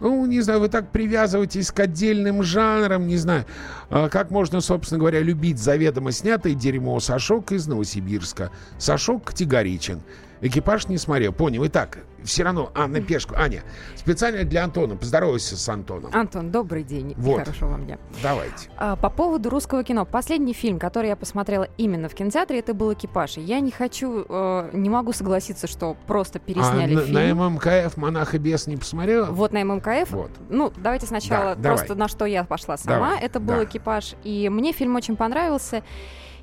Ну, 0.00 0.26
не 0.26 0.40
знаю, 0.40 0.60
вы 0.60 0.68
так 0.68 0.90
привязываетесь 0.90 1.70
к 1.70 1.80
отдельным 1.80 2.42
жанрам, 2.42 3.06
не 3.06 3.16
знаю. 3.16 3.44
А 3.90 4.08
Как 4.08 4.30
можно, 4.30 4.60
собственно 4.60 4.98
говоря, 4.98 5.20
любить 5.20 5.58
заведомо 5.58 6.12
снятое 6.12 6.54
дерьмо 6.54 6.98
Сашок 7.00 7.52
из 7.52 7.66
Новосибирска? 7.66 8.50
Сашок 8.78 9.24
категоричен. 9.24 10.00
Экипаж 10.40 10.88
не 10.88 10.98
смотрел. 10.98 11.32
Понял. 11.32 11.66
Итак, 11.66 11.98
все 12.22 12.42
равно 12.42 12.70
Анна 12.74 13.00
Пешку. 13.00 13.34
Аня, 13.34 13.62
специально 13.96 14.44
для 14.44 14.64
Антона. 14.64 14.96
Поздоровайся 14.96 15.56
с 15.56 15.68
Антоном. 15.68 16.10
Антон, 16.14 16.50
добрый 16.50 16.82
день 16.82 17.14
Вот. 17.16 17.40
хорошего 17.40 17.70
вам 17.70 17.86
дня. 17.86 17.98
Давайте. 18.22 18.68
А, 18.76 18.96
По 18.96 19.08
поводу 19.08 19.48
русского 19.48 19.84
кино. 19.84 20.04
Последний 20.04 20.52
фильм, 20.52 20.78
который 20.78 21.08
я 21.08 21.16
посмотрела 21.16 21.68
именно 21.78 22.08
в 22.08 22.14
кинотеатре, 22.14 22.58
это 22.58 22.74
был 22.74 22.92
«Экипаж». 22.92 23.36
Я 23.38 23.60
не 23.60 23.70
хочу, 23.70 24.26
э, 24.28 24.70
не 24.72 24.90
могу 24.90 25.12
согласиться, 25.12 25.66
что 25.66 25.96
просто 26.06 26.38
пересняли 26.38 26.94
а 26.94 27.00
фильм. 27.00 27.14
на, 27.14 27.34
на 27.34 27.50
ММКФ 27.50 27.96
«Монах 27.96 28.34
и 28.34 28.38
бес» 28.38 28.66
не 28.66 28.76
посмотрела? 28.76 29.26
Вот 29.26 29.52
на 29.52 29.64
ММКФ. 29.64 29.83
Вот. 30.10 30.30
Ну, 30.48 30.72
давайте 30.76 31.06
сначала 31.06 31.54
Да, 31.54 31.70
просто 31.70 31.88
давай. 31.88 31.98
на 32.00 32.08
что 32.08 32.24
я 32.24 32.44
пошла 32.44 32.76
сама. 32.76 32.96
Давай, 32.96 33.20
Это 33.20 33.40
был 33.40 33.56
да. 33.56 33.64
экипаж. 33.64 34.14
И 34.24 34.48
мне 34.48 34.72
фильм 34.72 34.96
очень 34.96 35.16
понравился. 35.16 35.82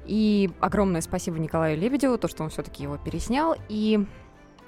И 0.06 0.50
огромное 0.60 1.02
спасибо 1.02 1.38
Николаю 1.40 1.78
Лебедеву, 1.78 2.18
то, 2.18 2.28
что 2.28 2.44
он 2.44 2.50
все-таки 2.50 2.84
его 2.84 2.98
переснял. 2.98 3.56
И 3.70 4.06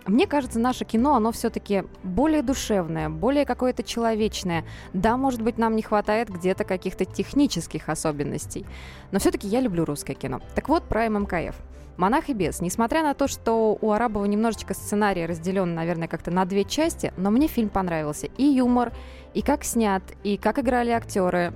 мне 0.06 0.28
кажется, 0.28 0.60
наше 0.60 0.86
кино, 0.86 1.16
оно 1.16 1.32
все-таки 1.32 1.86
более 2.04 2.42
душевное, 2.42 3.10
более 3.10 3.46
какое-то 3.46 3.84
человечное. 3.84 4.66
Да, 4.94 5.18
может 5.18 5.42
быть, 5.42 5.58
нам 5.58 5.76
не 5.76 5.82
хватает 5.82 6.30
где-то 6.30 6.66
каких-то 6.66 7.06
технических 7.06 7.90
особенностей. 7.90 8.66
Но 9.12 9.20
все-таки 9.20 9.48
я 9.48 9.62
люблю 9.62 9.86
русское 9.86 10.14
кино. 10.14 10.42
Так 10.56 10.70
вот, 10.70 10.84
про 10.84 11.10
ММКФ. 11.10 11.56
«Монах 11.98 12.30
и 12.30 12.34
бес». 12.34 12.62
Несмотря 12.62 13.04
на 13.04 13.14
то, 13.14 13.28
что 13.28 13.78
у 13.80 13.92
Арабова 13.92 14.26
немножечко 14.26 14.74
сценарий 14.74 15.26
разделен, 15.26 15.74
наверное, 15.76 16.08
как-то 16.08 16.32
на 16.32 16.46
две 16.46 16.64
части, 16.64 17.14
но 17.18 17.32
мне 17.32 17.48
фильм 17.48 17.70
понравился. 17.70 18.28
И 18.38 18.44
юмор, 18.44 18.92
и 19.34 19.42
как 19.42 19.64
снят, 19.64 20.04
и 20.24 20.38
как 20.38 20.60
играли 20.60 20.92
актеры. 20.92 21.54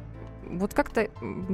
Вот 0.49 0.73
как-то 0.73 1.09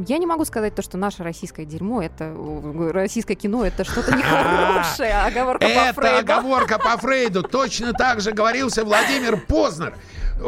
я 0.07 0.17
не 0.17 0.25
могу 0.25 0.45
сказать 0.45 0.75
то, 0.75 0.81
что 0.81 0.97
наше 0.97 1.23
российское 1.23 1.65
дерьмо, 1.65 2.01
это 2.01 2.25
э, 2.35 2.91
российское 2.91 3.35
кино, 3.35 3.65
это 3.65 3.83
что-то 3.83 4.15
нехорошее, 4.15 5.21
оговорка 5.25 5.65
по 5.65 5.69
Это 5.69 5.93
Фрейду. 5.93 6.17
оговорка 6.33 6.79
по 6.79 6.97
Фрейду. 6.97 7.43
Точно 7.51 7.93
так 7.93 8.21
же 8.21 8.31
говорился 8.31 8.83
Владимир 8.83 9.37
Познер, 9.37 9.95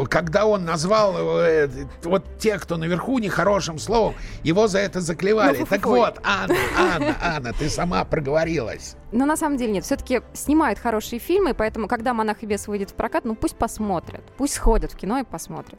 когда 0.08 0.46
он 0.46 0.64
назвал 0.64 1.40
э, 1.40 1.68
вот 2.04 2.38
тех, 2.38 2.62
кто 2.62 2.76
наверху, 2.76 3.18
нехорошим 3.18 3.78
словом, 3.78 4.14
его 4.42 4.66
за 4.68 4.78
это 4.78 5.00
заклевали. 5.00 5.58
Ну, 5.58 5.66
так 5.66 5.84
вот, 5.86 6.20
Анна, 6.24 6.56
Анна, 6.78 7.16
Анна, 7.22 7.52
ты 7.52 7.68
сама 7.68 8.04
проговорилась. 8.04 8.96
Но 9.12 9.24
на 9.24 9.36
самом 9.36 9.56
деле 9.56 9.72
нет. 9.72 9.84
Все-таки 9.84 10.22
снимают 10.34 10.78
хорошие 10.78 11.18
фильмы, 11.20 11.54
поэтому, 11.54 11.88
когда 11.88 12.12
«Монах 12.12 12.42
и 12.42 12.46
бес» 12.46 12.66
выйдет 12.68 12.90
в 12.90 12.94
прокат, 12.94 13.24
ну 13.24 13.34
пусть 13.34 13.56
посмотрят. 13.56 14.22
Пусть 14.36 14.54
сходят 14.54 14.92
в 14.92 14.96
кино 14.96 15.18
и 15.18 15.24
посмотрят. 15.24 15.78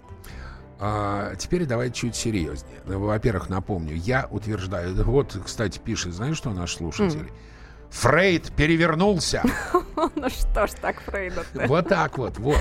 А, 0.80 1.36
теперь 1.36 1.66
давай 1.66 1.92
чуть 1.92 2.16
серьезнее. 2.16 2.80
Ну, 2.86 3.00
Во-первых, 3.00 3.50
напомню, 3.50 3.96
я 3.96 4.28
утверждаю, 4.30 4.94
вот, 5.04 5.38
кстати, 5.44 5.80
пишет, 5.80 6.14
знаешь, 6.14 6.38
что 6.38 6.52
наш 6.52 6.76
слушатель? 6.76 7.32
Фрейд 7.90 8.52
перевернулся. 8.56 9.44
Ну 10.16 10.30
что 10.30 10.68
ж 10.68 10.72
так, 10.82 11.00
Фрейда 11.02 11.44
Вот 11.68 11.88
так 11.88 12.18
вот, 12.18 12.38
вот. 12.38 12.60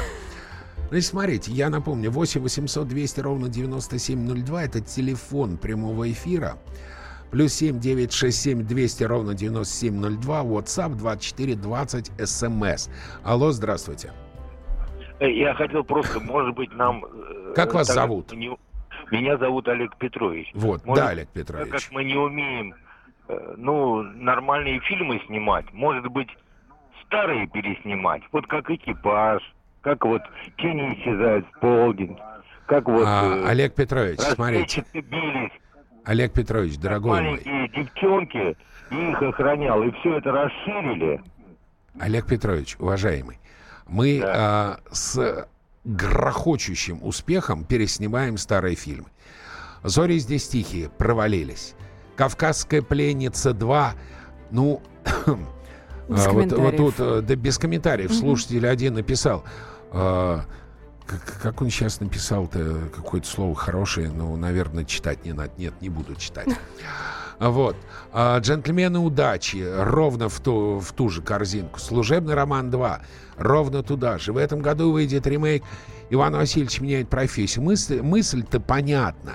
Значит, 0.88 1.06
смотрите, 1.06 1.52
я 1.52 1.68
напомню, 1.68 2.10
8 2.10 2.40
800 2.40 2.88
200 2.88 3.20
ровно 3.20 3.48
9702 3.48 4.62
это 4.64 4.80
телефон 4.80 5.56
прямого 5.58 6.10
эфира. 6.10 6.56
Плюс 7.30 7.52
7 7.54 7.80
967 7.80 8.62
200 8.62 9.04
ровно 9.04 9.34
9702, 9.34 10.42
WhatsApp 10.42 10.94
2420 10.94 12.12
СМС. 12.24 12.88
Алло, 13.24 13.50
здравствуйте. 13.50 14.12
Э, 15.18 15.30
Я 15.30 15.54
хотел 15.54 15.82
просто, 15.82 16.20
может 16.20 16.54
быть, 16.54 16.72
нам... 16.72 17.04
Как 17.56 17.74
вас 17.74 17.86
так 17.88 17.96
зовут? 17.96 18.32
не- 18.32 18.56
Меня 19.10 19.36
зовут 19.38 19.68
Олег 19.68 19.96
Петрович. 19.96 20.50
Вот, 20.54 20.84
Может, 20.84 21.04
да, 21.04 21.10
Олег 21.10 21.26
Так 21.28 21.34
Петрович. 21.34 21.70
как 21.70 21.82
мы 21.92 22.04
не 22.04 22.14
умеем, 22.16 22.74
э, 23.28 23.54
ну, 23.56 24.02
нормальные 24.02 24.80
фильмы 24.80 25.20
снимать, 25.26 25.66
может 25.72 26.06
быть, 26.08 26.28
старые 27.06 27.46
переснимать, 27.46 28.22
вот 28.32 28.46
как 28.46 28.68
«Экипаж», 28.70 29.42
как 29.80 30.04
вот 30.04 30.22
«Тени 30.58 30.94
исчезают 30.94 31.46
в 31.52 31.60
полдень», 31.60 32.16
как 32.66 32.86
вот... 32.88 33.04
А, 33.06 33.24
э, 33.24 33.46
Олег 33.48 33.74
Петрович, 33.74 34.18
смотрите. 34.20 34.80
«Рассветчицы 34.82 35.00
бились», 35.08 35.52
Олег 36.04 36.32
Петрович, 36.32 36.78
дорогой 36.78 37.10
мой. 37.10 37.30
маленькие 37.30 37.68
девчонки, 37.68 38.56
их 38.90 39.22
охранял, 39.22 39.82
и 39.82 39.90
все 39.92 40.18
это 40.18 40.32
расширили. 40.32 41.20
Олег 42.00 42.26
Петрович, 42.26 42.76
уважаемый, 42.78 43.38
мы 43.88 44.20
Да. 44.20 44.32
а, 44.34 44.78
с 44.92 45.48
грохочущим 45.86 47.02
успехом 47.02 47.64
переснимаем 47.64 48.36
старые 48.36 48.74
фильмы. 48.74 49.06
«Зори 49.84 50.18
здесь 50.18 50.48
тихие» 50.48 50.88
провалились. 50.90 51.74
«Кавказская 52.16 52.82
пленница 52.82 53.50
2», 53.50 53.90
ну... 54.50 54.82
Без 56.08 56.24
а, 56.24 56.30
вот, 56.30 56.52
вот 56.52 56.76
тут, 56.76 56.94
э, 56.98 57.20
да 57.20 57.34
без 57.34 57.58
комментариев, 57.58 58.14
слушатель 58.14 58.64
один 58.68 58.94
написал, 58.94 59.42
а, 59.90 60.44
как, 61.04 61.40
как 61.42 61.62
он 61.62 61.68
сейчас 61.68 61.98
написал-то 61.98 62.90
какое-то 62.94 63.26
слово 63.26 63.56
хорошее, 63.56 64.10
ну, 64.10 64.36
наверное, 64.36 64.84
читать 64.84 65.24
не 65.24 65.32
надо. 65.32 65.50
Нет, 65.58 65.74
не 65.80 65.88
буду 65.88 66.14
читать. 66.14 66.46
Вот. 67.38 67.76
А, 68.12 68.38
«Джентльмены 68.38 68.98
удачи» 68.98 69.64
ровно 69.78 70.28
в 70.28 70.40
ту, 70.40 70.78
в 70.78 70.92
ту 70.92 71.08
же 71.08 71.22
корзинку. 71.22 71.78
«Служебный 71.78 72.34
роман 72.34 72.70
2» 72.70 73.00
ровно 73.36 73.82
туда 73.82 74.18
же. 74.18 74.32
В 74.32 74.36
этом 74.36 74.60
году 74.60 74.92
выйдет 74.92 75.26
ремейк 75.26 75.62
«Иван 76.10 76.34
Васильевич 76.34 76.80
меняет 76.80 77.08
профессию». 77.08 77.64
Мысль, 77.64 78.00
мысль-то 78.00 78.60
понятна, 78.60 79.34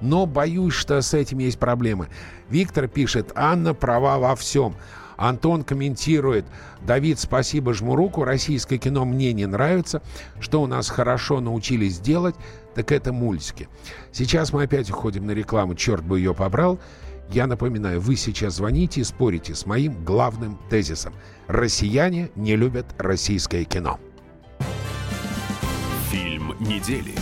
но 0.00 0.26
боюсь, 0.26 0.74
что 0.74 1.00
с 1.00 1.14
этим 1.14 1.38
есть 1.38 1.58
проблемы. 1.58 2.08
Виктор 2.48 2.88
пишет 2.88 3.32
«Анна 3.34 3.74
права 3.74 4.18
во 4.18 4.34
всем». 4.34 4.74
Антон 5.16 5.64
комментирует 5.64 6.44
«Давид, 6.82 7.18
спасибо, 7.18 7.72
жму 7.72 7.96
руку. 7.96 8.24
Российское 8.24 8.76
кино 8.76 9.04
мне 9.04 9.32
не 9.32 9.46
нравится. 9.46 10.02
Что 10.40 10.60
у 10.60 10.66
нас 10.66 10.90
хорошо 10.90 11.40
научились 11.40 11.98
делать, 11.98 12.34
так 12.74 12.92
это 12.92 13.12
мультики». 13.12 13.68
Сейчас 14.12 14.52
мы 14.52 14.64
опять 14.64 14.90
уходим 14.90 15.26
на 15.26 15.30
рекламу, 15.30 15.74
черт 15.74 16.04
бы 16.04 16.18
ее 16.18 16.34
побрал. 16.34 16.78
Я 17.30 17.46
напоминаю, 17.46 18.00
вы 18.00 18.16
сейчас 18.16 18.56
звоните 18.56 19.00
и 19.00 19.04
спорите 19.04 19.54
с 19.54 19.66
моим 19.66 20.04
главным 20.04 20.58
тезисом. 20.70 21.12
Россияне 21.48 22.30
не 22.34 22.56
любят 22.56 22.86
российское 22.98 23.64
кино. 23.64 23.98
Фильм 26.10 26.54
недели. 26.60 27.14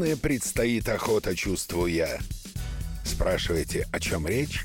Славная 0.00 0.16
предстоит 0.16 0.88
охота, 0.88 1.36
чувствую 1.36 1.92
я. 1.92 2.20
Спрашиваете, 3.04 3.86
о 3.92 4.00
чем 4.00 4.26
речь? 4.26 4.64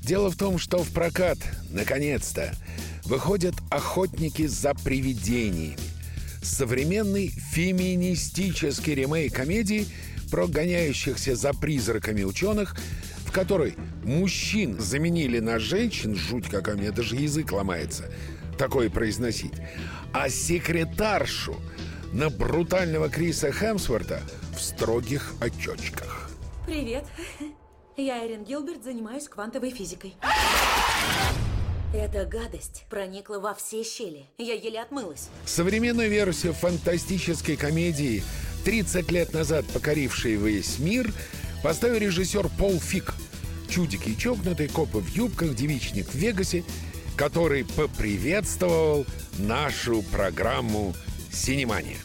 Дело 0.00 0.30
в 0.30 0.36
том, 0.36 0.56
что 0.56 0.82
в 0.82 0.88
прокат, 0.92 1.36
наконец-то, 1.68 2.54
выходят 3.04 3.54
охотники 3.68 4.46
за 4.46 4.72
привидениями. 4.72 5.76
Современный 6.42 7.28
феминистический 7.28 8.94
ремейк 8.94 9.34
комедии 9.34 9.86
про 10.30 10.46
гоняющихся 10.46 11.36
за 11.36 11.52
призраками 11.52 12.22
ученых, 12.22 12.74
в 13.26 13.30
которой 13.30 13.74
мужчин 14.04 14.80
заменили 14.80 15.40
на 15.40 15.58
женщин, 15.58 16.14
жуть 16.14 16.48
какая, 16.48 16.76
мне 16.76 16.92
даже 16.92 17.16
язык 17.16 17.52
ломается, 17.52 18.10
такое 18.56 18.88
произносить, 18.88 19.52
а 20.14 20.30
секретаршу 20.30 21.60
на 22.14 22.30
брутального 22.30 23.10
Криса 23.10 23.52
Хемсворта 23.52 24.22
строгих 24.62 25.34
очочках. 25.40 26.30
Привет. 26.66 27.04
Я 27.96 28.26
Эрин 28.26 28.44
Гилберт, 28.44 28.82
занимаюсь 28.82 29.28
квантовой 29.28 29.70
физикой. 29.70 30.14
Эта 31.94 32.24
гадость 32.24 32.86
проникла 32.88 33.38
во 33.38 33.52
все 33.52 33.84
щели. 33.84 34.24
Я 34.38 34.54
еле 34.54 34.80
отмылась. 34.80 35.28
Современную 35.44 36.08
версию 36.08 36.54
фантастической 36.54 37.56
комедии 37.56 38.22
30 38.64 39.10
лет 39.10 39.34
назад 39.34 39.66
покорившей 39.66 40.36
весь 40.36 40.78
мир 40.78 41.12
поставил 41.62 41.98
режиссер 41.98 42.48
Пол 42.58 42.78
Фик. 42.80 43.12
Чудики 43.68 44.10
и 44.10 44.16
чокнутый, 44.16 44.68
копы 44.68 44.98
в 44.98 45.08
юбках, 45.08 45.54
девичник 45.54 46.08
в 46.08 46.14
Вегасе, 46.14 46.64
который 47.16 47.64
поприветствовал 47.64 49.04
нашу 49.38 50.02
программу 50.02 50.94
«Синемания». 51.30 51.98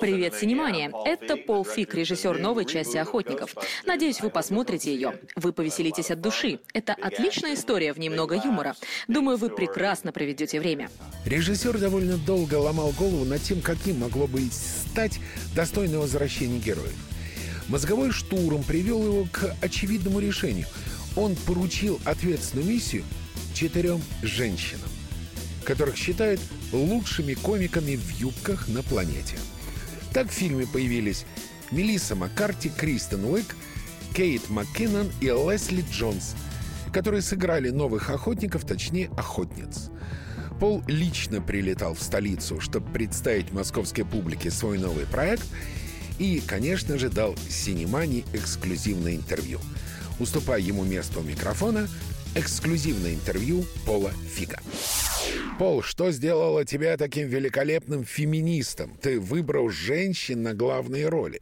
Привет, 0.00 0.34
Синемания! 0.34 0.92
Это 1.04 1.36
Пол 1.36 1.64
Фик, 1.64 1.94
режиссер 1.94 2.38
новой 2.38 2.64
части 2.64 2.96
«Охотников». 2.96 3.54
Надеюсь, 3.84 4.20
вы 4.20 4.30
посмотрите 4.30 4.92
ее. 4.92 5.18
Вы 5.36 5.52
повеселитесь 5.52 6.10
от 6.10 6.20
души. 6.20 6.60
Это 6.72 6.94
отличная 6.94 7.54
история, 7.54 7.92
в 7.92 7.98
ней 7.98 8.08
много 8.08 8.34
юмора. 8.36 8.74
Думаю, 9.08 9.36
вы 9.36 9.50
прекрасно 9.50 10.12
проведете 10.12 10.60
время. 10.60 10.90
Режиссер 11.24 11.78
довольно 11.78 12.16
долго 12.18 12.56
ломал 12.56 12.92
голову 12.92 13.24
над 13.24 13.42
тем, 13.42 13.60
каким 13.60 14.00
могло 14.00 14.26
бы 14.26 14.40
стать 14.50 15.20
достойное 15.54 15.98
возвращение 15.98 16.58
героя. 16.58 16.92
Мозговой 17.68 18.10
штурм 18.10 18.62
привел 18.62 19.04
его 19.04 19.26
к 19.30 19.54
очевидному 19.60 20.20
решению. 20.20 20.66
Он 21.16 21.36
поручил 21.36 22.00
ответственную 22.04 22.68
миссию 22.68 23.04
четырем 23.54 24.02
женщинам, 24.22 24.88
которых 25.64 25.96
считают 25.96 26.40
лучшими 26.72 27.34
комиками 27.34 27.96
в 27.96 28.10
юбках 28.18 28.68
на 28.68 28.82
планете. 28.82 29.36
Так 30.12 30.28
в 30.28 30.32
фильме 30.32 30.66
появились 30.66 31.24
Мелисса 31.70 32.14
Маккарти, 32.14 32.68
Кристен 32.68 33.24
Уик, 33.24 33.56
Кейт 34.14 34.50
МакКиннон 34.50 35.10
и 35.20 35.26
Лесли 35.26 35.84
Джонс, 35.90 36.34
которые 36.92 37.22
сыграли 37.22 37.70
новых 37.70 38.10
охотников, 38.10 38.66
точнее, 38.66 39.10
охотниц. 39.16 39.90
Пол 40.60 40.82
лично 40.86 41.40
прилетал 41.40 41.94
в 41.94 42.02
столицу, 42.02 42.60
чтобы 42.60 42.92
представить 42.92 43.52
московской 43.52 44.04
публике 44.04 44.50
свой 44.50 44.78
новый 44.78 45.06
проект 45.06 45.46
и, 46.18 46.42
конечно 46.46 46.98
же, 46.98 47.08
дал 47.08 47.34
Синемани 47.48 48.24
эксклюзивное 48.34 49.16
интервью. 49.16 49.60
Уступая 50.20 50.60
ему 50.60 50.84
место 50.84 51.20
у 51.20 51.22
микрофона, 51.22 51.88
эксклюзивное 52.34 53.14
интервью 53.14 53.64
Пола 53.86 54.10
Фига. 54.28 54.58
Пол, 55.58 55.82
что 55.82 56.10
сделало 56.10 56.64
тебя 56.64 56.96
таким 56.96 57.28
великолепным 57.28 58.04
феминистом? 58.04 58.96
Ты 59.00 59.20
выбрал 59.20 59.68
женщин 59.68 60.42
на 60.42 60.54
главные 60.54 61.08
роли. 61.08 61.40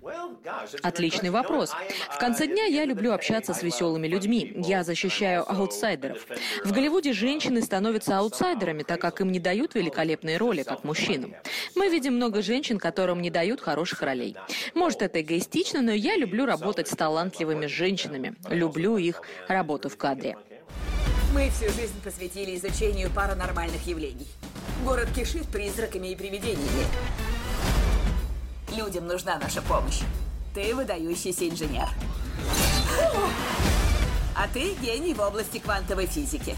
Отличный 0.82 1.30
вопрос. 1.30 1.72
В 2.10 2.18
конце 2.18 2.46
дня 2.46 2.64
я 2.64 2.84
люблю 2.84 3.12
общаться 3.12 3.54
с 3.54 3.62
веселыми 3.62 4.08
людьми. 4.08 4.52
Я 4.56 4.82
защищаю 4.82 5.50
аутсайдеров. 5.50 6.26
В 6.64 6.72
Голливуде 6.72 7.12
женщины 7.12 7.62
становятся 7.62 8.18
аутсайдерами, 8.18 8.82
так 8.82 9.00
как 9.00 9.20
им 9.20 9.30
не 9.30 9.38
дают 9.38 9.74
великолепные 9.74 10.36
роли, 10.38 10.62
как 10.62 10.84
мужчинам. 10.84 11.34
Мы 11.74 11.88
видим 11.88 12.16
много 12.16 12.42
женщин, 12.42 12.78
которым 12.78 13.22
не 13.22 13.30
дают 13.30 13.60
хороших 13.60 14.02
ролей. 14.02 14.36
Может, 14.74 15.02
это 15.02 15.20
эгоистично, 15.20 15.82
но 15.82 15.92
я 15.92 16.16
люблю 16.16 16.46
работать 16.46 16.88
с 16.88 16.96
талантливыми 16.96 17.66
женщинами. 17.66 18.34
Люблю 18.48 18.96
их 18.96 19.22
работу 19.48 19.88
в 19.88 19.96
кадре. 19.96 20.36
Мы 21.32 21.48
всю 21.50 21.66
жизнь 21.72 22.00
посвятили 22.02 22.56
изучению 22.56 23.08
паранормальных 23.10 23.86
явлений. 23.86 24.26
Город 24.84 25.08
кишит 25.14 25.46
призраками 25.46 26.08
и 26.08 26.16
привидениями. 26.16 26.84
Людям 28.76 29.06
нужна 29.06 29.38
наша 29.38 29.62
помощь. 29.62 30.00
Ты 30.54 30.74
выдающийся 30.74 31.48
инженер. 31.48 31.88
А 34.34 34.48
ты 34.52 34.74
гений 34.82 35.14
в 35.14 35.20
области 35.20 35.58
квантовой 35.58 36.06
физики. 36.06 36.56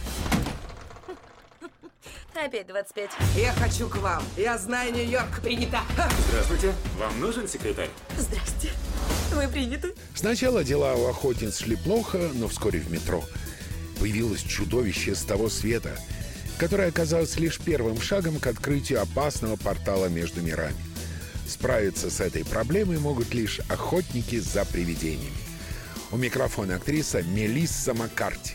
Опять 2.35 2.66
25. 2.66 3.11
Я 3.37 3.52
хочу 3.52 3.88
к 3.88 3.96
вам. 3.96 4.22
Я 4.38 4.56
знаю 4.56 4.94
Нью-Йорк. 4.94 5.42
Принято. 5.42 5.80
Здравствуйте. 6.30 6.72
Вам 6.98 7.20
нужен 7.20 7.46
секретарь? 7.46 7.90
Здрасте. 8.16 8.70
Вы 9.32 9.48
приняты. 9.48 9.94
Сначала 10.14 10.64
дела 10.64 10.94
у 10.94 11.08
охотниц 11.08 11.58
шли 11.58 11.76
плохо, 11.76 12.30
но 12.32 12.48
вскоре 12.48 12.80
в 12.80 12.90
метро 12.90 13.22
появилось 14.03 14.43
чудовище 14.43 15.15
с 15.15 15.23
того 15.23 15.49
света, 15.49 15.97
которое 16.59 16.88
оказалось 16.88 17.38
лишь 17.38 17.61
первым 17.61 18.01
шагом 18.01 18.41
к 18.41 18.49
открытию 18.49 19.01
опасного 19.01 19.55
портала 19.55 20.07
между 20.07 20.43
мирами. 20.43 20.75
Справиться 21.47 22.11
с 22.11 22.21
этой 22.21 22.45
проблемой 22.45 22.99
могут 22.99 23.33
лишь 23.33 23.61
охотники 23.69 24.41
за 24.41 24.65
привидениями. 24.65 25.37
У 26.11 26.17
микрофона 26.17 26.75
актриса 26.75 27.23
Мелисса 27.23 27.95
Маккарти. 27.95 28.55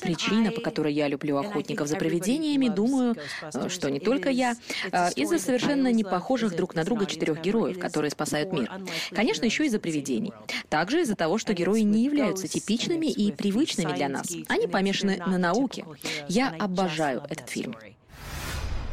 Причина, 0.00 0.50
по 0.50 0.60
которой 0.60 0.92
я 0.92 1.08
люблю 1.08 1.36
охотников 1.36 1.88
за 1.88 1.96
привидениями, 1.96 2.68
думаю, 2.68 3.16
что 3.68 3.90
не 3.90 4.00
только 4.00 4.30
я, 4.30 4.56
а, 4.92 5.10
из-за 5.10 5.38
совершенно 5.38 5.92
не 5.92 6.04
похожих 6.04 6.54
друг 6.56 6.74
на 6.74 6.84
друга 6.84 7.06
четырех 7.06 7.40
героев, 7.40 7.78
которые 7.78 8.10
спасают 8.10 8.52
мир. 8.52 8.70
Конечно, 9.10 9.44
еще 9.44 9.66
из-за 9.66 9.78
привидений. 9.78 10.32
Также 10.68 11.02
из-за 11.02 11.16
того, 11.16 11.38
что 11.38 11.52
герои 11.54 11.80
не 11.80 12.04
являются 12.04 12.48
типичными 12.48 13.06
и 13.06 13.32
привычными 13.32 13.92
для 13.92 14.08
нас. 14.08 14.34
Они 14.48 14.66
помешаны 14.66 15.22
на 15.26 15.38
науке. 15.38 15.84
Я 16.28 16.54
обожаю 16.58 17.22
этот 17.28 17.48
фильм. 17.48 17.74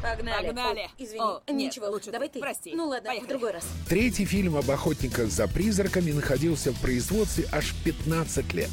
Погнали. 0.01 0.47
Погнали. 0.47 0.89
Извини. 0.97 1.21
О, 1.21 1.41
ничего, 1.51 1.87
лучше. 1.89 2.11
Давай 2.11 2.27
ты. 2.27 2.39
Прости. 2.39 2.73
Ну 2.73 2.87
ладно, 2.87 3.09
Поехали. 3.09 3.25
в 3.27 3.29
другой 3.29 3.51
раз. 3.51 3.63
Третий 3.87 4.25
фильм 4.25 4.55
об 4.55 4.69
охотниках 4.69 5.29
за 5.29 5.47
призраками 5.47 6.11
находился 6.11 6.71
в 6.71 6.81
производстве 6.81 7.45
аж 7.51 7.75
15 7.83 8.53
лет. 8.53 8.69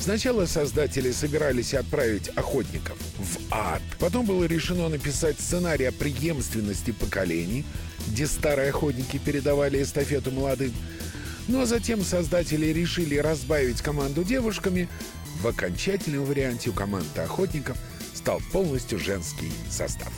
Сначала 0.00 0.46
создатели 0.46 1.10
собирались 1.10 1.74
отправить 1.74 2.30
охотников 2.30 2.96
в 3.18 3.38
ад. 3.50 3.82
Потом 3.98 4.24
было 4.24 4.44
решено 4.44 4.88
написать 4.88 5.38
сценарий 5.38 5.84
о 5.84 5.92
преемственности 5.92 6.92
поколений, 6.92 7.66
где 8.08 8.26
старые 8.26 8.70
охотники 8.70 9.18
передавали 9.18 9.82
эстафету 9.82 10.30
молодым. 10.30 10.72
Ну 11.48 11.60
а 11.60 11.66
затем 11.66 12.02
создатели 12.02 12.66
решили 12.66 13.16
разбавить 13.16 13.82
команду 13.82 14.24
девушками. 14.24 14.88
В 15.42 15.46
окончательном 15.46 16.24
варианте 16.24 16.70
у 16.70 16.72
команды 16.72 17.20
охотников 17.20 17.76
стал 18.14 18.40
полностью 18.52 18.98
женский 18.98 19.52
состав. 19.70 20.12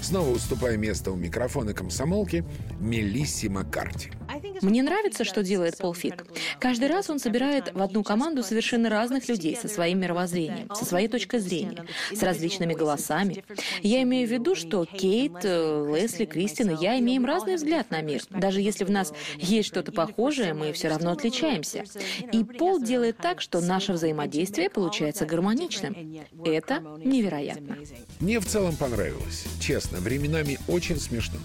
Снова 0.00 0.30
уступая 0.30 0.78
место 0.78 1.12
у 1.12 1.16
микрофона 1.16 1.74
комсомолки 1.74 2.42
Мелисси 2.80 3.48
Маккарти. 3.48 4.12
Мне 4.60 4.82
нравится, 4.82 5.24
что 5.24 5.42
делает 5.42 5.78
Пол 5.78 5.94
Фиг. 5.94 6.24
Каждый 6.58 6.88
раз 6.88 7.08
он 7.10 7.18
собирает 7.18 7.72
в 7.72 7.80
одну 7.80 8.02
команду 8.02 8.42
совершенно 8.42 8.88
разных 8.88 9.28
людей 9.28 9.56
со 9.56 9.68
своим 9.68 10.00
мировоззрением, 10.00 10.68
со 10.74 10.84
своей 10.84 11.08
точкой 11.08 11.40
зрения, 11.40 11.84
с 12.12 12.22
различными 12.22 12.74
голосами. 12.74 13.44
Я 13.82 14.02
имею 14.02 14.28
в 14.28 14.30
виду, 14.30 14.54
что 14.54 14.84
Кейт, 14.84 15.44
э, 15.44 15.94
Лесли, 15.94 16.24
Кристина, 16.24 16.76
я 16.80 16.98
имеем 16.98 17.24
разный 17.24 17.56
взгляд 17.56 17.90
на 17.90 18.02
мир. 18.02 18.22
Даже 18.30 18.60
если 18.60 18.84
в 18.84 18.90
нас 18.90 19.12
есть 19.36 19.68
что-то 19.68 19.92
похожее, 19.92 20.54
мы 20.54 20.72
все 20.72 20.88
равно 20.88 21.12
отличаемся. 21.12 21.84
И 22.32 22.44
Пол 22.44 22.80
делает 22.82 23.16
так, 23.16 23.40
что 23.40 23.60
наше 23.60 23.92
взаимодействие 23.92 24.70
получается 24.70 25.26
гармоничным. 25.26 25.96
Это 26.44 26.82
невероятно. 27.04 27.78
Мне 28.20 28.40
в 28.40 28.46
целом 28.46 28.76
понравилось. 28.76 29.46
Честно, 29.60 29.98
временами 29.98 30.58
очень 30.68 30.98
смешно 30.98 31.38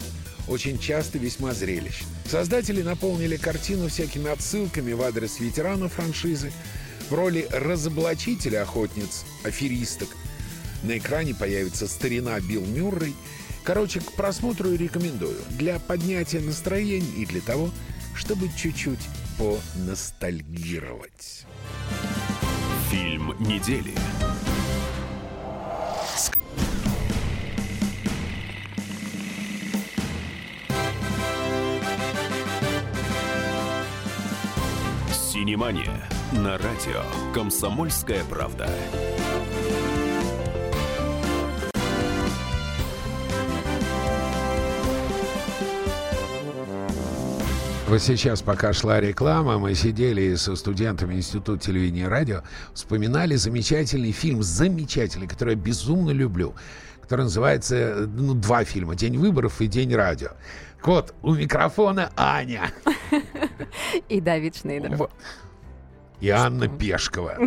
очень 0.47 0.79
часто 0.79 1.17
весьма 1.17 1.53
зрелищно. 1.53 2.07
Создатели 2.29 2.81
наполнили 2.81 3.37
картину 3.37 3.87
всякими 3.87 4.29
отсылками 4.29 4.93
в 4.93 5.01
адрес 5.01 5.39
ветеранов 5.39 5.93
франшизы, 5.93 6.51
в 7.09 7.13
роли 7.13 7.47
разоблачителя 7.51 8.63
охотниц, 8.63 9.25
аферисток. 9.43 10.09
На 10.83 10.97
экране 10.97 11.33
появится 11.33 11.87
старина 11.87 12.39
Билл 12.39 12.65
Мюррей. 12.65 13.15
Короче, 13.63 13.99
к 13.99 14.11
просмотру 14.13 14.75
рекомендую. 14.75 15.37
Для 15.51 15.79
поднятия 15.79 16.39
настроения 16.39 17.11
и 17.17 17.25
для 17.25 17.41
того, 17.41 17.71
чтобы 18.15 18.49
чуть-чуть 18.55 18.99
поностальгировать. 19.37 21.45
Фильм 22.91 23.35
недели. 23.39 23.93
Синемания 35.45 36.01
на 36.31 36.57
радио 36.57 37.03
«Комсомольская 37.31 38.23
правда». 38.23 38.67
Вот 47.87 48.01
сейчас, 48.01 48.41
пока 48.41 48.73
шла 48.73 48.99
реклама, 48.99 49.59
мы 49.59 49.75
сидели 49.75 50.33
со 50.33 50.55
студентами 50.55 51.13
Института 51.13 51.63
телевидения 51.63 52.05
и 52.05 52.07
радио, 52.07 52.41
вспоминали 52.73 53.35
замечательный 53.35 54.13
фильм, 54.13 54.41
замечательный, 54.41 55.27
который 55.27 55.53
я 55.53 55.61
безумно 55.61 56.09
люблю, 56.09 56.55
который 57.03 57.25
называется, 57.25 58.09
ну, 58.11 58.33
два 58.33 58.63
фильма, 58.63 58.95
«День 58.95 59.19
выборов» 59.19 59.61
и 59.61 59.67
«День 59.67 59.93
радио». 59.93 60.29
Так 60.83 61.13
у 61.21 61.35
микрофона 61.35 62.11
Аня. 62.15 62.71
И 64.09 64.21
Давид 64.21 64.55
Шнейдер. 64.55 65.09
И 66.21 66.29
Анна 66.29 66.67
Пешкова. 66.69 67.37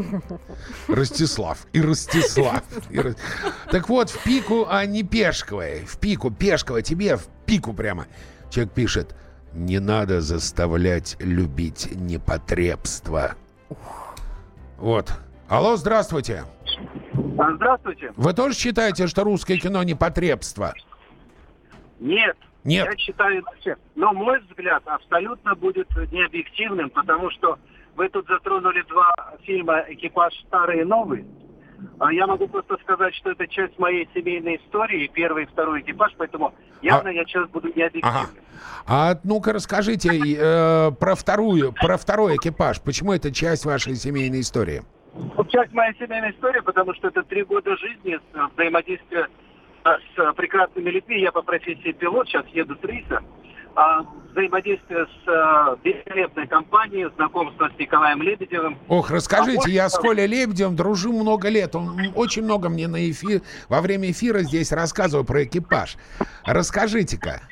Ростислав. 0.88 1.66
И 1.73 1.81
Ростислав. 1.81 2.62
И 2.90 2.97
Ро- 2.99 3.16
Так 3.71 3.88
вот, 3.88 4.11
в 4.11 4.23
пику 4.23 4.66
Анне 4.68 5.03
Пешковой. 5.03 5.85
В 5.87 5.99
пику. 5.99 6.31
Пешкова 6.31 6.83
тебе 6.83 7.16
в 7.16 7.27
пику 7.47 7.73
прямо. 7.73 8.07
Человек 8.51 8.73
пишет. 8.75 9.14
Не 9.55 9.79
надо 9.79 10.21
заставлять 10.21 11.16
любить 11.18 11.88
непотребство. 11.94 13.35
Вот. 14.77 15.12
Алло, 15.49 15.77
здравствуйте. 15.77 16.44
А, 17.38 17.55
Здравствуйте. 17.57 18.12
Вы 18.16 18.35
тоже 18.35 18.55
считаете, 18.55 19.07
что 19.07 19.25
русское 19.25 19.57
кино 19.57 19.83
непотребство? 19.83 20.75
Нет. 21.99 22.37
Нет. 22.64 22.87
Я 22.90 22.97
считаю, 22.97 23.42
вообще. 23.42 23.77
но 23.94 24.12
мой 24.12 24.40
взгляд 24.40 24.83
абсолютно 24.87 25.55
будет 25.55 25.88
необъективным, 26.12 26.90
потому 26.90 27.31
что 27.31 27.59
вы 27.97 28.09
тут 28.09 28.27
затронули 28.29 28.83
два 28.83 29.11
фильма 29.42 29.85
«Экипаж 29.88 30.35
старый 30.47 30.81
и 30.81 30.85
новый». 30.85 31.25
А 32.01 32.12
я 32.12 32.27
могу 32.27 32.49
просто 32.49 32.77
сказать, 32.83 33.14
что 33.14 33.31
это 33.31 33.47
часть 33.47 33.79
моей 33.79 34.09
семейной 34.14 34.57
истории, 34.57 35.11
первый 35.12 35.44
и 35.44 35.47
второй 35.47 35.81
экипаж, 35.81 36.12
поэтому 36.16 36.53
явно 36.83 37.09
я 37.09 37.25
сейчас 37.25 37.49
буду 37.51 37.68
необъективным. 37.68 38.23
Ага. 38.23 38.31
А 38.87 39.14
ну-ка 39.25 39.53
расскажите 39.53 40.11
э, 40.11 40.90
про 40.92 41.14
вторую, 41.14 41.73
про 41.73 41.97
второй 41.97 42.37
экипаж. 42.37 42.81
Почему 42.81 43.12
это 43.12 43.33
часть 43.33 43.64
вашей 43.64 43.94
семейной 43.94 44.40
истории? 44.40 44.83
Ну, 45.14 45.44
часть 45.47 45.73
моей 45.73 45.94
семейной 45.99 46.31
истории, 46.31 46.61
потому 46.61 46.94
что 46.94 47.09
это 47.09 47.23
три 47.23 47.44
года 47.44 47.77
жизни, 47.77 48.18
взаимодействия 48.55 49.25
а, 49.25 49.29
с 49.84 50.18
а, 50.18 50.32
прекрасными 50.32 50.90
людьми. 50.90 51.20
Я 51.20 51.32
по 51.32 51.42
профессии 51.42 51.92
пилот, 51.92 52.28
сейчас 52.28 52.46
еду 52.48 52.76
с 52.80 52.84
рейса. 52.84 53.22
А, 53.74 54.02
взаимодействие 54.32 55.06
с 55.06 55.28
а, 55.28 55.76
великолепной 55.84 56.46
компанией, 56.46 57.08
знакомство 57.16 57.70
с 57.74 57.78
Николаем 57.78 58.22
Лебедевым. 58.22 58.76
Ох, 58.88 59.10
расскажите, 59.10 59.62
А 59.66 59.70
я 59.70 59.88
с 59.88 59.96
после- 59.96 60.10
Колей 60.10 60.26
Лебедевым 60.26 60.76
дружу 60.76 61.12
много 61.12 61.48
лет. 61.48 61.76
Он 61.76 61.96
очень 62.14 62.42
много 62.44 62.68
мне 62.68 62.88
на 62.88 63.10
эфир, 63.10 63.42
во 63.68 63.80
время 63.80 64.10
эфира 64.10 64.40
здесь 64.40 64.72
рассказывал 64.72 65.24
про 65.24 65.44
экипаж. 65.44 65.96
Расскажите-ка. 66.44 67.42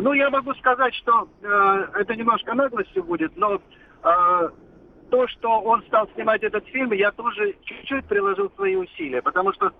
Ну, 0.00 0.12
я 0.12 0.28
могу 0.30 0.54
сказать, 0.54 0.92
что 0.94 1.28
э, 1.42 1.86
это 2.00 2.16
немножко 2.16 2.52
наглостью 2.54 3.04
будет, 3.04 3.36
но 3.36 3.60
э, 4.02 4.48
то, 5.10 5.28
что 5.28 5.60
он 5.60 5.82
стал 5.84 6.08
снимать 6.14 6.42
этот 6.42 6.66
фильм, 6.66 6.92
я 6.92 7.12
тоже 7.12 7.54
чуть-чуть 7.64 8.04
приложил 8.06 8.50
свои 8.56 8.74
усилия, 8.74 9.22
потому 9.22 9.52
что 9.52 9.72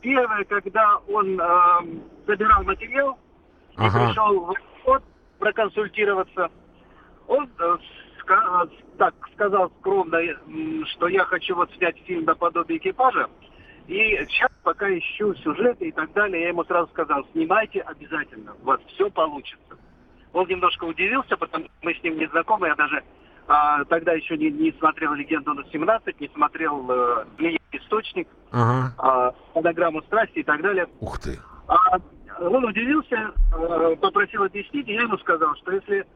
первое, 0.00 0.44
когда 0.44 0.96
он 1.08 1.40
э, 1.40 1.46
собирал 2.26 2.62
материал 2.64 3.18
и 3.78 3.84
Ага. 3.86 4.06
пришел 4.06 4.40
в 4.40 4.54
ход 4.84 5.02
проконсультироваться, 5.38 6.50
он 7.28 7.50
э, 7.58 7.76
ска- 8.24 8.66
э, 8.66 8.68
так 8.98 9.14
сказал 9.34 9.70
скромно, 9.80 10.16
м, 10.16 10.84
что 10.86 11.08
я 11.08 11.24
хочу 11.24 11.54
вот 11.54 11.70
снять 11.74 11.98
фильм 12.04 12.24
наподобие 12.24 12.78
экипажа, 12.78 13.28
и 13.86 14.16
сейчас 14.28 14.50
пока 14.62 14.86
ищу 14.96 15.34
сюжеты 15.36 15.88
и 15.88 15.92
так 15.92 16.12
далее, 16.12 16.42
я 16.42 16.48
ему 16.48 16.64
сразу 16.64 16.90
сказал, 16.90 17.26
снимайте 17.32 17.80
обязательно, 17.80 18.54
у 18.60 18.64
вас 18.64 18.80
все 18.88 19.10
получится. 19.10 19.78
Он 20.32 20.46
немножко 20.46 20.84
удивился, 20.84 21.36
потому 21.36 21.64
что 21.64 21.74
мы 21.82 21.94
с 21.94 22.02
ним 22.02 22.16
не 22.18 22.26
знакомы, 22.28 22.68
я 22.68 22.74
даже 22.76 23.02
а, 23.50 23.84
тогда 23.86 24.12
еще 24.12 24.36
не, 24.36 24.48
не 24.48 24.70
смотрел 24.78 25.12
«Легенду 25.14 25.52
на 25.54 25.62
17», 25.62 26.14
не 26.20 26.28
смотрел 26.28 26.86
э, 26.88 27.24
«Змея 27.36 27.58
источник», 27.72 28.28
Ага. 28.52 28.94
а, 28.98 29.34
«Фонограмму 29.54 30.02
страсти» 30.02 30.38
и 30.38 30.42
так 30.44 30.62
далее. 30.62 30.86
Ух 31.00 31.18
ты. 31.18 31.36
А 31.66 31.98
он 32.38 32.64
удивился, 32.64 33.32
э, 33.52 33.96
попросил 33.96 34.44
объяснить, 34.44 34.86
и 34.86 34.92
я 34.92 35.02
ему 35.02 35.18
сказал, 35.18 35.56
что 35.56 35.72
если 35.72 36.06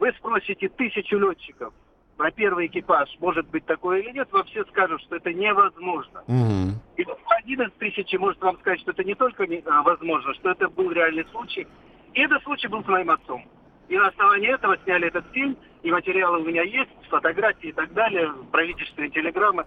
вы 0.00 0.12
спросите 0.12 0.70
тысячу 0.70 1.18
летчиков 1.18 1.74
про 2.16 2.30
первый 2.30 2.68
экипаж, 2.68 3.14
может 3.20 3.46
быть 3.48 3.66
такое 3.66 4.00
или 4.00 4.12
нет, 4.12 4.32
вам 4.32 4.44
все 4.44 4.64
скажут, 4.64 5.02
что 5.02 5.16
это 5.16 5.30
невозможно. 5.34 6.22
Мгм. 6.26 6.80
И 6.96 7.06
один 7.26 7.62
из 7.62 7.72
тысячи 7.72 8.16
может 8.16 8.40
вам 8.40 8.58
сказать, 8.60 8.80
что 8.80 8.92
это 8.92 9.04
не 9.04 9.14
только 9.14 9.46
а, 9.66 9.82
возможно, 9.82 10.32
что 10.34 10.52
это 10.52 10.70
был 10.70 10.90
реальный 10.90 11.26
случай. 11.32 11.66
И 12.14 12.20
этот 12.22 12.42
случай 12.44 12.68
был 12.68 12.82
с 12.82 12.88
моим 12.88 13.10
отцом. 13.10 13.44
И 13.88 13.96
на 13.96 14.08
основании 14.08 14.52
этого 14.54 14.76
сняли 14.84 15.08
этот 15.08 15.24
фильм, 15.32 15.56
и 15.82 15.90
материалы 15.90 16.40
у 16.40 16.44
меня 16.44 16.62
есть, 16.62 16.90
фотографии 17.08 17.68
и 17.68 17.72
так 17.72 17.92
далее, 17.94 18.30
правительственные 18.52 19.10
телеграммы. 19.10 19.64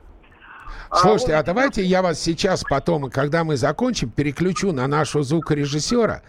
А 0.89 0.97
Слушайте, 0.97 1.33
он- 1.33 1.39
а 1.39 1.43
давайте 1.43 1.83
я 1.83 2.01
вас 2.01 2.19
сейчас 2.21 2.63
потом, 2.69 3.09
когда 3.09 3.43
мы 3.43 3.57
закончим, 3.57 4.09
переключу 4.09 4.71
на 4.71 4.87
нашего 4.87 5.23
звукорежиссера. 5.23 6.21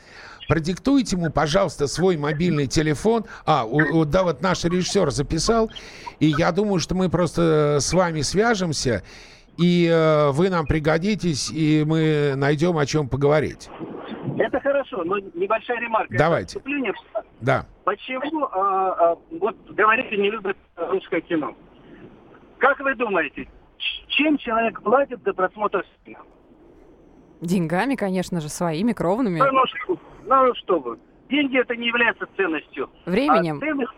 Продиктуйте 0.49 1.17
ему, 1.17 1.31
пожалуйста, 1.31 1.87
свой 1.87 2.17
мобильный 2.17 2.67
телефон. 2.67 3.25
А, 3.47 3.65
у- 3.65 3.99
у- 4.01 4.05
да, 4.05 4.23
вот 4.25 4.43
наш 4.43 4.65
режиссер 4.65 5.11
записал. 5.11 5.71
И 6.19 6.27
я 6.27 6.51
думаю, 6.53 6.81
что 6.81 6.95
мы 6.95 7.09
просто 7.09 7.79
с 7.81 7.93
вами 7.93 8.23
свяжемся, 8.23 9.03
и 9.57 9.89
э, 9.91 10.31
вы 10.31 10.51
нам 10.51 10.67
пригодитесь, 10.67 11.51
и 11.51 11.85
мы 11.87 12.35
найдем 12.37 12.77
о 12.79 12.87
чем 12.87 13.09
поговорить. 13.09 13.69
Это 14.39 14.61
хорошо, 14.61 15.05
но 15.05 15.19
небольшая 15.19 15.81
ремарка. 15.81 16.17
Давайте. 16.17 16.49
Вступление. 16.59 16.93
Да. 17.41 17.67
Почему, 17.85 18.45
а, 18.47 19.13
а, 19.13 19.19
вот 19.41 19.57
говорите, 19.71 20.17
не 20.17 20.31
любят 20.31 20.57
русское 20.77 21.21
кино? 21.21 21.55
Как 22.59 22.79
вы 22.81 22.95
думаете, 22.95 23.49
чем 24.09 24.39
человек 24.39 24.81
платит 24.83 25.23
за 25.25 25.33
просмотр 25.33 25.85
фильма? 26.05 26.25
Деньгами, 27.41 27.97
конечно 27.97 28.41
же, 28.41 28.49
своими, 28.49 28.93
кровными. 28.93 29.39
Ну, 29.41 29.51
ну, 29.53 29.63
что- 29.67 29.99
ну 30.25 30.55
что 30.55 30.79
вы, 30.79 30.99
деньги 31.29 31.59
это 31.59 31.75
не 31.75 31.89
является 31.89 32.27
ценностью. 32.37 32.89
Временем. 33.05 33.57
А 33.57 33.61
ценность- 33.61 33.93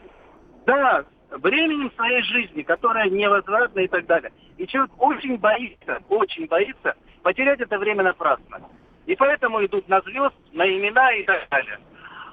да, 0.67 1.05
временем 1.31 1.93
своей 1.95 2.23
жизни, 2.23 2.63
которая 2.63 3.11
невозвратна 3.11 3.81
и 3.81 3.89
так 3.89 4.07
далее. 4.07 4.33
И 4.57 4.67
человек 4.67 4.93
очень 4.99 5.37
боится, 5.37 5.99
очень 6.09 6.47
боится 6.47 6.95
потерять 7.23 7.61
это 7.61 7.79
время 7.79 8.03
напрасно. 8.05 8.63
И 9.07 9.15
поэтому 9.17 9.65
идут 9.65 9.89
на 9.89 10.01
звезд, 10.03 10.35
на 10.53 10.67
имена 10.67 11.13
и 11.13 11.25
так 11.25 11.49
далее. 11.51 11.79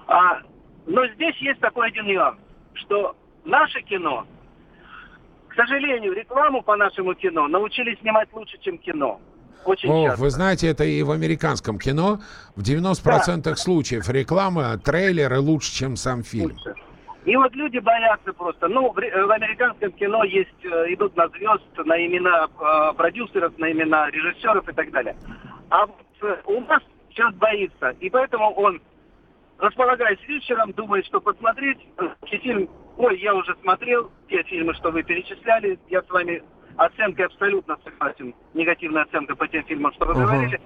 А, 0.07 0.41
но 0.85 1.05
здесь 1.07 1.35
есть 1.37 1.59
такой 1.59 1.87
один 1.87 2.05
нюанс, 2.07 2.37
что 2.73 3.15
наше 3.43 3.81
кино, 3.81 4.25
к 5.49 5.55
сожалению, 5.55 6.13
рекламу 6.13 6.61
по 6.61 6.75
нашему 6.77 7.13
кино 7.13 7.47
научились 7.47 7.99
снимать 7.99 8.29
лучше, 8.33 8.57
чем 8.59 8.77
кино. 8.77 9.19
Очень 9.65 9.89
О, 9.91 10.07
часто. 10.07 10.21
вы 10.23 10.29
знаете, 10.31 10.67
это 10.67 10.83
и 10.83 11.03
в 11.03 11.11
американском 11.11 11.77
кино. 11.77 12.19
В 12.55 12.61
90% 12.61 13.55
случаев 13.55 14.09
реклама, 14.09 14.77
трейлеры 14.77 15.39
лучше, 15.39 15.71
чем 15.71 15.95
сам 15.95 16.23
фильм. 16.23 16.57
И 17.25 17.35
вот 17.35 17.53
люди 17.53 17.77
боятся 17.77 18.33
просто. 18.33 18.67
Ну, 18.67 18.91
в, 18.91 18.95
в 18.95 19.31
американском 19.31 19.91
кино 19.91 20.23
есть, 20.23 20.49
э, 20.63 20.93
идут 20.93 21.15
на 21.15 21.27
звезд, 21.27 21.63
на 21.85 22.03
имена 22.03 22.47
э, 22.47 22.93
продюсеров, 22.97 23.55
на 23.59 23.71
имена 23.71 24.09
режиссеров 24.09 24.67
и 24.67 24.73
так 24.73 24.89
далее. 24.89 25.15
А 25.69 25.85
у 26.45 26.61
нас 26.61 26.81
сейчас 27.09 27.33
боится. 27.35 27.89
И 27.99 28.09
поэтому 28.09 28.51
он, 28.53 28.81
располагаясь 29.57 30.21
вечером, 30.27 30.71
думает, 30.73 31.05
что 31.05 31.19
посмотреть 31.19 31.79
э, 31.97 32.09
фильм, 32.27 32.69
ой, 32.97 33.19
я 33.19 33.35
уже 33.35 33.55
смотрел 33.61 34.11
те 34.29 34.43
фильмы, 34.43 34.73
что 34.75 34.91
вы 34.91 35.03
перечисляли, 35.03 35.79
я 35.89 36.01
с 36.01 36.09
вами 36.09 36.43
оценкой 36.77 37.25
абсолютно 37.25 37.77
согласен, 37.83 38.33
негативная 38.53 39.03
оценка 39.03 39.35
по 39.35 39.47
тем 39.47 39.63
фильмам, 39.63 39.93
что 39.93 40.05
вы 40.05 40.13
Ага. 40.13 40.23
говорили. 40.23 40.61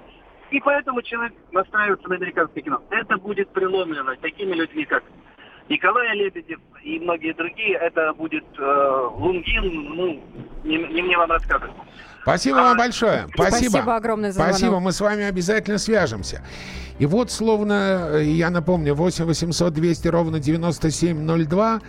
И 0.52 0.60
поэтому 0.60 1.02
человек 1.02 1.34
настраивается 1.52 2.08
на 2.08 2.16
американское 2.16 2.64
кино. 2.64 2.82
Это 2.92 3.18
будет 3.18 3.50
преломлено 3.50 4.16
такими 4.22 4.54
людьми, 4.54 4.86
как 4.86 5.04
Николай 5.70 6.16
Лебедев 6.16 6.60
и 6.84 7.00
многие 7.00 7.34
другие. 7.34 7.76
Это 7.76 8.14
будет 8.14 8.46
э, 8.58 9.08
Лунгин, 9.14 9.96
ну, 9.96 10.24
не, 10.64 10.78
не 10.78 11.02
мне 11.02 11.18
вам 11.18 11.32
рассказывать. 11.32 11.74
Спасибо 12.22 12.56
вам 12.58 12.78
большое. 12.78 13.28
Спасибо. 13.34 13.70
Спасибо 13.70 13.96
огромное 13.96 14.32
за 14.32 14.42
Спасибо, 14.42 14.70
звонок. 14.70 14.84
мы 14.84 14.92
с 14.92 15.02
вами 15.02 15.24
обязательно 15.26 15.78
свяжемся. 15.78 16.42
И 16.98 17.06
вот, 17.06 17.32
словно, 17.32 18.10
э, 18.14 18.24
я 18.24 18.50
напомню, 18.50 18.96
8 18.96 19.26
800 19.26 19.74
200 19.74 20.08
ровно 20.08 20.40
9702. 20.40 21.82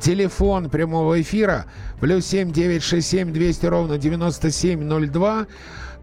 Телефон 0.00 0.70
прямого 0.70 1.20
эфира 1.20 1.66
плюс 2.00 2.26
7 2.26 2.50
967 2.50 3.32
200 3.32 3.66
ровно 3.66 3.98
9702. 3.98 5.46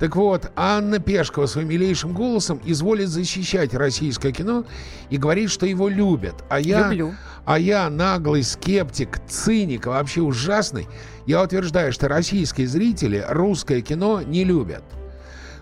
Так 0.01 0.15
вот, 0.15 0.51
Анна 0.55 0.97
Пешкова 0.97 1.45
своим 1.45 1.69
милейшим 1.69 2.13
голосом 2.13 2.59
изволит 2.65 3.07
защищать 3.07 3.75
российское 3.75 4.31
кино 4.31 4.65
и 5.11 5.17
говорит, 5.17 5.51
что 5.51 5.67
его 5.67 5.89
любят. 5.89 6.33
А 6.49 6.59
я, 6.59 6.87
Люблю. 6.87 7.13
а 7.45 7.59
я 7.59 7.87
наглый 7.87 8.41
скептик, 8.41 9.19
циник, 9.27 9.85
вообще 9.85 10.21
ужасный. 10.21 10.87
Я 11.27 11.43
утверждаю, 11.43 11.93
что 11.93 12.07
российские 12.07 12.65
зрители 12.65 13.23
русское 13.29 13.81
кино 13.81 14.23
не 14.23 14.43
любят. 14.43 14.83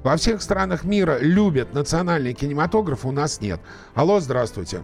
Во 0.04 0.15
всех 0.15 0.41
странах 0.41 0.86
мира 0.86 1.17
любят 1.19 1.73
национальный 1.73 2.32
кинематограф, 2.34 3.06
у 3.06 3.12
нас 3.12 3.41
нет. 3.41 3.60
Алло, 3.93 4.21
здравствуйте. 4.21 4.84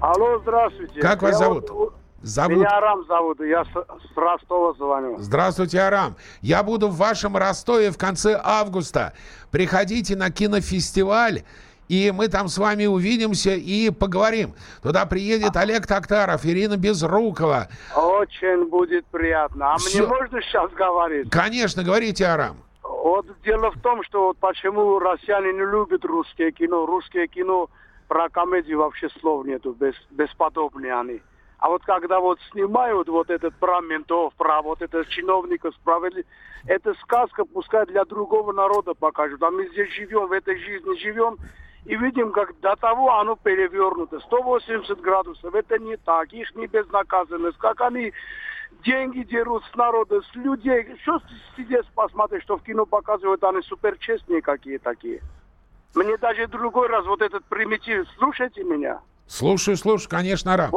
Алло, 0.00 0.40
здравствуйте. 0.42 1.00
Как 1.00 1.22
вас 1.22 1.34
Я 1.34 1.38
зовут? 1.38 1.70
вот- 1.70 1.94
Зовут... 2.22 2.58
Меня 2.58 2.70
Арам 2.70 3.04
зовут, 3.06 3.40
я 3.40 3.64
с, 3.64 3.68
Ростова 4.14 4.74
звоню. 4.74 5.16
Здравствуйте, 5.18 5.78
Арам. 5.78 6.16
Я 6.40 6.62
буду 6.62 6.88
в 6.88 6.96
вашем 6.96 7.36
Ростове 7.36 7.90
в 7.90 7.98
конце 7.98 8.40
августа. 8.42 9.12
Приходите 9.50 10.14
на 10.16 10.30
кинофестиваль, 10.30 11.42
и 11.88 12.12
мы 12.14 12.28
там 12.28 12.46
с 12.46 12.58
вами 12.58 12.86
увидимся 12.86 13.50
и 13.50 13.90
поговорим. 13.90 14.54
Туда 14.82 15.04
приедет 15.04 15.56
Олег 15.56 15.86
Токтаров, 15.86 16.46
Ирина 16.46 16.76
Безрукова. 16.76 17.68
Очень 17.96 18.68
будет 18.68 19.04
приятно. 19.06 19.74
А 19.74 19.76
Всё. 19.78 20.06
мне 20.06 20.08
можно 20.08 20.40
сейчас 20.42 20.70
говорить? 20.72 21.28
Конечно, 21.28 21.82
говорите, 21.82 22.24
Арам. 22.24 22.58
Вот 22.82 23.26
дело 23.42 23.72
в 23.72 23.80
том, 23.80 24.04
что 24.04 24.28
вот 24.28 24.38
почему 24.38 25.00
россияне 25.00 25.52
не 25.52 25.66
любят 25.66 26.04
русское 26.04 26.52
кино. 26.52 26.86
Русское 26.86 27.26
кино 27.26 27.68
про 28.06 28.28
комедию 28.28 28.78
вообще 28.78 29.08
слов 29.20 29.44
нету, 29.44 29.72
без, 29.72 29.94
бесподобные 30.10 30.94
они. 30.94 31.20
А 31.62 31.68
вот 31.68 31.84
когда 31.84 32.18
вот 32.18 32.40
снимают 32.50 33.08
вот 33.08 33.30
этот 33.30 33.54
про 33.54 33.80
ментов, 33.80 34.34
про 34.34 34.62
вот 34.62 34.82
это 34.82 35.04
чиновников 35.04 35.72
справедливость, 35.76 36.28
это 36.66 36.92
сказка, 36.94 37.44
пускай 37.44 37.86
для 37.86 38.04
другого 38.04 38.50
народа 38.52 38.94
покажут. 38.94 39.40
А 39.44 39.50
мы 39.52 39.68
здесь 39.68 39.88
живем, 39.92 40.26
в 40.26 40.32
этой 40.32 40.58
жизни 40.58 40.98
живем, 40.98 41.38
и 41.84 41.94
видим, 41.94 42.32
как 42.32 42.58
до 42.58 42.74
того 42.74 43.12
оно 43.12 43.36
перевернуто. 43.36 44.18
180 44.18 45.00
градусов, 45.00 45.54
это 45.54 45.78
не 45.78 45.96
так, 45.98 46.32
их 46.32 46.52
не 46.56 46.66
безнаказанность, 46.66 47.58
как 47.58 47.80
они 47.80 48.12
деньги 48.84 49.22
дерут 49.22 49.62
с 49.72 49.76
народа, 49.76 50.20
с 50.20 50.34
людей. 50.34 50.96
Что 51.02 51.20
здесь 51.56 51.86
посмотреть, 51.94 52.42
что 52.42 52.58
в 52.58 52.64
кино 52.64 52.86
показывают, 52.86 53.44
они 53.44 53.62
суперчестные 53.62 54.42
какие 54.42 54.78
такие. 54.78 55.20
Мне 55.94 56.16
даже 56.16 56.48
другой 56.48 56.88
раз 56.88 57.06
вот 57.06 57.22
этот 57.22 57.44
примитив, 57.44 58.08
слушайте 58.18 58.64
меня. 58.64 59.00
Слушаю, 59.26 59.76
слушаю, 59.76 60.10
конечно, 60.10 60.52
Арам. 60.52 60.72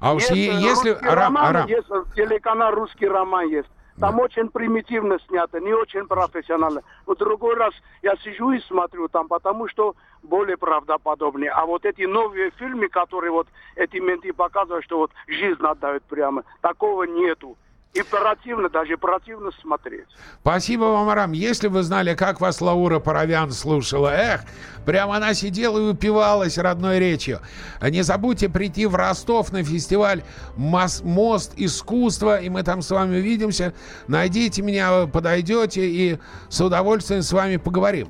а 0.00 0.14
уж 0.14 0.24
Есть, 0.24 0.32
э, 0.32 0.60
если... 0.60 0.90
Арам, 0.90 1.36
роман 1.36 1.56
Арам. 1.56 1.68
есть, 1.68 1.88
э, 1.90 2.04
телеканал 2.16 2.72
«Русский 2.72 3.06
роман» 3.06 3.48
есть. 3.48 3.68
Там 4.00 4.18
очень 4.20 4.48
примитивно 4.48 5.18
снято, 5.28 5.60
не 5.60 5.72
очень 5.72 6.06
профессионально. 6.06 6.82
Но 7.06 7.14
другой 7.14 7.56
раз 7.56 7.74
я 8.02 8.16
сижу 8.16 8.50
и 8.52 8.60
смотрю 8.60 9.08
там, 9.08 9.28
потому 9.28 9.68
что 9.68 9.94
более 10.22 10.56
правдоподобнее. 10.56 11.50
А 11.50 11.66
вот 11.66 11.84
эти 11.84 12.02
новые 12.02 12.50
фильмы, 12.52 12.88
которые 12.88 13.30
вот 13.30 13.48
эти 13.76 13.98
менты 13.98 14.32
показывают, 14.32 14.84
что 14.84 14.98
вот 14.98 15.10
жизнь 15.26 15.62
отдают 15.62 16.02
прямо, 16.04 16.44
такого 16.62 17.04
нету. 17.04 17.56
И 17.94 18.02
противно, 18.02 18.70
даже 18.70 18.96
противно 18.96 19.50
смотреть. 19.60 20.06
Спасибо 20.40 20.84
вам, 20.84 21.10
Арам. 21.10 21.32
Если 21.32 21.68
вы 21.68 21.82
знали, 21.82 22.14
как 22.14 22.40
вас 22.40 22.62
Лаура 22.62 23.00
Паровян 23.00 23.52
слушала, 23.52 24.08
эх, 24.08 24.40
прямо 24.86 25.16
она 25.16 25.34
сидела 25.34 25.78
и 25.78 25.90
упивалась 25.90 26.56
родной 26.56 26.98
речью. 26.98 27.40
Не 27.82 28.00
забудьте 28.00 28.48
прийти 28.48 28.86
в 28.86 28.94
Ростов 28.94 29.52
на 29.52 29.62
фестиваль 29.62 30.22
«Мос- 30.56 31.04
«Мост 31.04 31.52
искусства», 31.56 32.40
и 32.40 32.48
мы 32.48 32.62
там 32.62 32.80
с 32.80 32.90
вами 32.90 33.18
увидимся. 33.18 33.74
Найдите 34.08 34.62
меня, 34.62 35.06
подойдете, 35.06 35.86
и 35.86 36.18
с 36.48 36.62
удовольствием 36.62 37.20
с 37.20 37.30
вами 37.30 37.58
поговорим. 37.58 38.08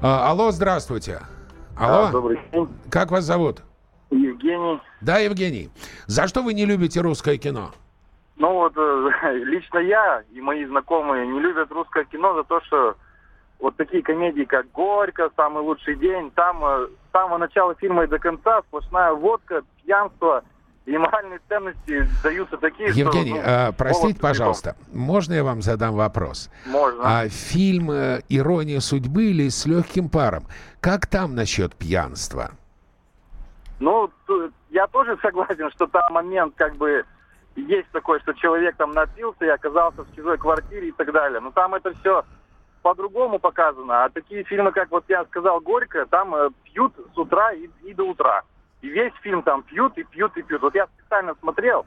А, 0.00 0.28
алло, 0.28 0.50
здравствуйте. 0.50 1.20
Алло. 1.76 2.06
Да, 2.06 2.10
добрый 2.10 2.40
день. 2.52 2.68
Как 2.90 3.12
вас 3.12 3.24
зовут? 3.24 3.62
Евгений. 4.10 4.80
Да, 5.00 5.18
Евгений. 5.18 5.70
За 6.06 6.26
что 6.26 6.42
вы 6.42 6.52
не 6.52 6.66
любите 6.66 7.00
русское 7.00 7.38
кино? 7.38 7.72
Ну 8.40 8.54
вот 8.54 8.72
э, 8.74 9.34
лично 9.44 9.78
я 9.78 10.24
и 10.32 10.40
мои 10.40 10.64
знакомые 10.64 11.26
не 11.26 11.38
любят 11.38 11.70
русское 11.70 12.04
кино 12.04 12.34
за 12.34 12.44
то, 12.44 12.60
что 12.62 12.96
вот 13.58 13.76
такие 13.76 14.02
комедии, 14.02 14.44
как 14.44 14.72
«Горько», 14.72 15.30
«Самый 15.36 15.62
лучший 15.62 15.94
день», 15.96 16.30
там 16.30 16.64
э, 16.64 16.86
с 16.86 17.12
самого 17.12 17.36
начала 17.36 17.74
фильма 17.74 18.04
и 18.04 18.06
до 18.06 18.18
конца 18.18 18.62
сплошная 18.62 19.12
водка, 19.12 19.60
пьянство 19.84 20.42
и 20.86 20.96
моральные 20.96 21.40
ценности 21.50 22.08
даются 22.22 22.56
такие, 22.56 22.88
Евгений, 22.88 23.32
что... 23.32 23.40
ну, 23.40 23.42
а, 23.44 23.72
простите, 23.72 24.18
пожалуйста, 24.18 24.74
можно 24.90 25.34
я 25.34 25.44
вам 25.44 25.60
задам 25.60 25.94
вопрос? 25.94 26.50
Можно. 26.64 27.02
А 27.04 27.28
фильм 27.28 27.90
э, 27.90 28.22
«Ирония 28.30 28.80
судьбы» 28.80 29.24
или 29.24 29.50
«С 29.50 29.66
легким 29.66 30.08
паром», 30.08 30.44
как 30.80 31.06
там 31.06 31.34
насчет 31.34 31.74
пьянства? 31.76 32.52
Ну, 33.80 34.10
я 34.70 34.86
тоже 34.86 35.18
согласен, 35.20 35.70
что 35.72 35.86
там 35.86 36.02
момент 36.10 36.54
как 36.56 36.76
бы 36.76 37.04
есть 37.60 37.88
такой, 37.92 38.20
что 38.20 38.32
человек 38.34 38.76
там 38.76 38.92
напился 38.92 39.44
и 39.44 39.48
оказался 39.48 40.04
в 40.04 40.14
чужой 40.14 40.38
квартире 40.38 40.88
и 40.88 40.92
так 40.92 41.12
далее. 41.12 41.40
Но 41.40 41.50
там 41.50 41.74
это 41.74 41.92
все 42.00 42.24
по-другому 42.82 43.38
показано. 43.38 44.04
А 44.04 44.08
такие 44.08 44.44
фильмы, 44.44 44.72
как 44.72 44.90
вот 44.90 45.04
я 45.08 45.24
сказал, 45.24 45.60
«Горько», 45.60 46.06
там 46.06 46.34
э, 46.34 46.50
пьют 46.64 46.94
с 47.14 47.18
утра 47.18 47.52
и, 47.52 47.68
и 47.82 47.94
до 47.94 48.04
утра. 48.04 48.42
И 48.82 48.88
весь 48.88 49.12
фильм 49.22 49.42
там 49.42 49.62
пьют 49.62 49.98
и 49.98 50.04
пьют 50.04 50.36
и 50.36 50.42
пьют. 50.42 50.62
Вот 50.62 50.74
я 50.74 50.86
специально 50.86 51.34
смотрел, 51.40 51.84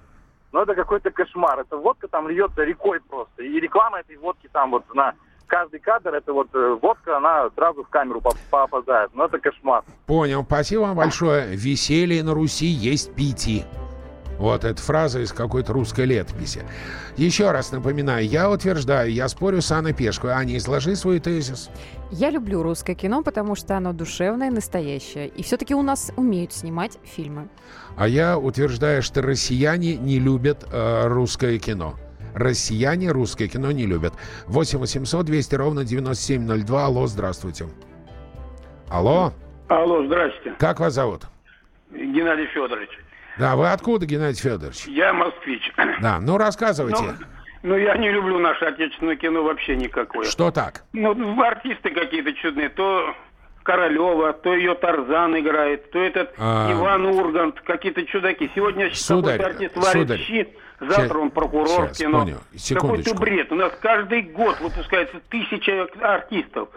но 0.51 0.61
это 0.61 0.75
какой-то 0.75 1.09
кошмар. 1.11 1.59
Эта 1.59 1.77
водка 1.77 2.07
там 2.07 2.27
льется 2.29 2.63
рекой 2.63 2.99
просто. 3.01 3.41
И 3.41 3.59
реклама 3.59 3.99
этой 3.99 4.17
водки 4.17 4.47
там 4.51 4.71
вот 4.71 4.83
на 4.93 5.15
каждый 5.47 5.79
кадр, 5.79 6.13
это 6.13 6.33
вот 6.33 6.49
э, 6.53 6.77
водка, 6.81 7.17
она 7.17 7.49
сразу 7.55 7.83
в 7.83 7.89
камеру 7.89 8.21
поп- 8.21 8.37
попадает. 8.49 9.11
Ну 9.13 9.25
это 9.25 9.39
кошмар. 9.39 9.83
Понял, 10.05 10.43
спасибо 10.43 10.81
вам 10.81 10.95
большое. 10.95 11.55
«Веселье 11.55 12.23
на 12.23 12.33
Руси 12.33 12.65
есть 12.65 13.15
пяти». 13.15 13.65
Вот 14.43 14.65
эта 14.65 14.81
фраза 14.81 15.21
из 15.21 15.31
какой-то 15.31 15.71
русской 15.71 16.03
летописи. 16.03 16.63
Еще 17.15 17.49
раз 17.51 17.71
напоминаю, 17.71 18.27
я 18.27 18.51
утверждаю, 18.51 19.09
я 19.09 19.29
спорю 19.29 19.61
с 19.61 19.71
Анной 19.71 19.93
Пешковой. 19.93 20.33
Аня, 20.33 20.57
изложи 20.57 20.97
свой 20.97 21.21
тезис. 21.21 21.69
Я 22.11 22.29
люблю 22.29 22.61
русское 22.61 22.93
кино, 22.93 23.23
потому 23.23 23.55
что 23.55 23.77
оно 23.77 23.93
душевное, 23.93 24.51
настоящее. 24.51 25.29
И 25.29 25.43
все-таки 25.43 25.73
у 25.73 25.81
нас 25.81 26.11
умеют 26.17 26.51
снимать 26.51 26.99
фильмы. 27.05 27.47
А 27.95 28.05
я 28.05 28.37
утверждаю, 28.37 29.01
что 29.01 29.21
россияне 29.21 29.95
не 29.95 30.19
любят 30.19 30.67
э, 30.69 31.07
русское 31.07 31.57
кино. 31.57 31.95
Россияне 32.35 33.11
русское 33.11 33.47
кино 33.47 33.71
не 33.71 33.85
любят. 33.85 34.13
8 34.47 34.77
800 34.77 35.25
200 35.25 35.55
ровно 35.55 35.85
9702. 35.85 36.85
Алло, 36.85 37.07
здравствуйте. 37.07 37.67
Алло, 38.89 39.31
Алло, 39.69 40.05
здрасте. 40.05 40.53
как 40.59 40.81
вас 40.81 40.95
зовут? 40.95 41.27
Геннадий 41.93 42.47
Федорович. 42.47 42.89
Да, 43.37 43.55
вы 43.55 43.71
откуда, 43.71 44.05
Геннадий 44.05 44.41
Федорович? 44.41 44.85
Я 44.85 45.13
москвич. 45.13 45.71
Да, 46.01 46.19
ну 46.19 46.37
рассказывайте. 46.37 47.03
Ну, 47.03 47.13
ну, 47.63 47.77
я 47.77 47.95
не 47.97 48.11
люблю 48.11 48.39
наше 48.39 48.65
отечественное 48.65 49.15
кино 49.15 49.43
вообще 49.43 49.75
никакое. 49.75 50.25
Что 50.25 50.51
так? 50.51 50.83
Ну, 50.93 51.41
артисты 51.41 51.89
какие-то 51.91 52.33
чудные. 52.33 52.69
То 52.69 53.15
Королева, 53.63 54.33
то 54.33 54.53
ее 54.53 54.75
Тарзан 54.75 55.39
играет, 55.39 55.89
то 55.91 55.99
этот 55.99 56.33
А. 56.37 56.69
Иван 56.73 57.05
Ургант, 57.05 57.61
какие-то 57.61 58.05
чудаки. 58.05 58.51
Сегодня 58.53 58.93
Сударь, 58.93 59.37
какой-то 59.39 59.55
артист 59.55 59.75
варит 59.77 60.01
сударь, 60.01 60.19
щи, 60.19 60.53
завтра 60.81 61.07
ща- 61.07 61.17
он 61.19 61.29
прокурор 61.31 61.87
в 61.87 61.91
кино. 61.93 62.19
понял. 62.19 62.37
Какой-то 62.73 63.15
бред. 63.15 63.51
У 63.53 63.55
нас 63.55 63.71
каждый 63.81 64.23
год 64.23 64.59
выпускается 64.59 65.21
тысяча 65.29 65.87
артистов. 66.01 66.67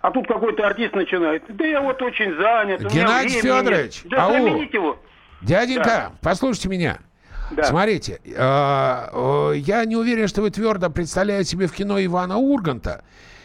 А 0.00 0.10
тут 0.10 0.26
какой-то 0.26 0.66
артист 0.66 0.94
начинает. 0.96 1.44
Да 1.48 1.64
я 1.64 1.80
вот 1.80 2.02
очень 2.02 2.34
занят. 2.34 2.80
Геннадий 2.92 3.40
времени 3.40 3.54
нет». 3.54 3.64
Федорович, 3.64 4.02
Да 4.06 4.24
ау. 4.26 4.32
замените 4.32 4.76
его. 4.78 4.98
Дяденька, 5.42 5.84
Да. 5.84 6.12
послушайте 6.20 6.68
меня. 6.68 6.98
Да. 7.50 7.64
Смотрите, 7.64 8.20
э, 8.24 8.30
э, 8.34 9.52
я 9.56 9.84
не 9.84 9.96
уверен, 9.96 10.26
что 10.28 10.42
вы 10.42 10.50
твердо 10.50 10.88
представляете 10.88 11.50
себе 11.50 11.66
в 11.66 11.72
кино 11.72 12.02
Ивана 12.02 12.38
Урганта, 12.38 13.04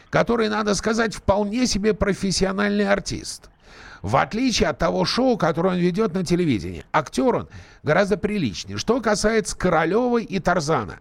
который, 0.10 0.48
надо 0.48 0.76
сказать, 0.76 1.14
вполне 1.14 1.68
себе 1.68 1.94
профессиональный 1.94 2.88
артист. 2.88 3.50
В 4.02 4.16
отличие 4.16 4.70
от 4.70 4.78
того 4.78 5.04
шоу, 5.06 5.38
которое 5.38 5.70
он 5.70 5.80
ведет 5.80 6.14
на 6.14 6.24
телевидении. 6.24 6.86
Актер 6.94 7.36
он 7.36 7.50
гораздо 7.84 8.16
приличнее. 8.16 8.78
Что 8.78 9.02
касается 9.02 9.58
Королевой 9.58 10.24
и 10.24 10.40
Тарзана. 10.40 11.00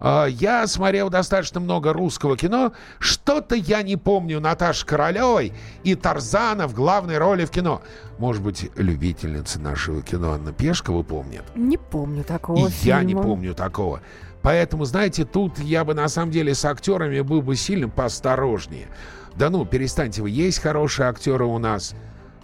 Э, 0.00 0.26
Я 0.28 0.66
смотрел 0.66 1.10
достаточно 1.10 1.60
много 1.60 1.92
русского 1.92 2.36
кино. 2.36 2.72
Что-то 2.98 3.54
я 3.54 3.82
не 3.82 3.96
помню 3.96 4.40
Наташи 4.40 4.86
Королевой 4.86 5.52
и 5.84 5.94
Тарзана 5.94 6.66
в 6.68 6.74
главной 6.74 7.18
роли 7.18 7.44
в 7.44 7.50
кино. 7.50 7.82
Может 8.18 8.42
быть, 8.42 8.70
любительница 8.76 9.60
нашего 9.60 10.02
кино 10.02 10.32
Анна 10.32 10.52
Пешкова 10.52 11.02
помнит? 11.02 11.42
Не 11.54 11.76
помню 11.78 12.24
такого 12.24 12.68
И 12.68 12.72
я 12.82 13.02
не 13.02 13.08
фильма. 13.12 13.22
помню 13.22 13.54
такого. 13.54 14.00
Поэтому, 14.42 14.84
знаете, 14.84 15.24
тут 15.24 15.58
я 15.58 15.84
бы 15.84 15.94
на 15.94 16.08
самом 16.08 16.30
деле 16.30 16.54
с 16.54 16.64
актерами 16.64 17.20
был 17.20 17.42
бы 17.42 17.56
сильно 17.56 17.88
поосторожнее. 17.88 18.86
Да 19.34 19.50
ну, 19.50 19.64
перестаньте 19.64 20.22
вы, 20.22 20.30
есть 20.30 20.60
хорошие 20.60 21.08
актеры 21.08 21.44
у 21.44 21.58
нас. 21.58 21.94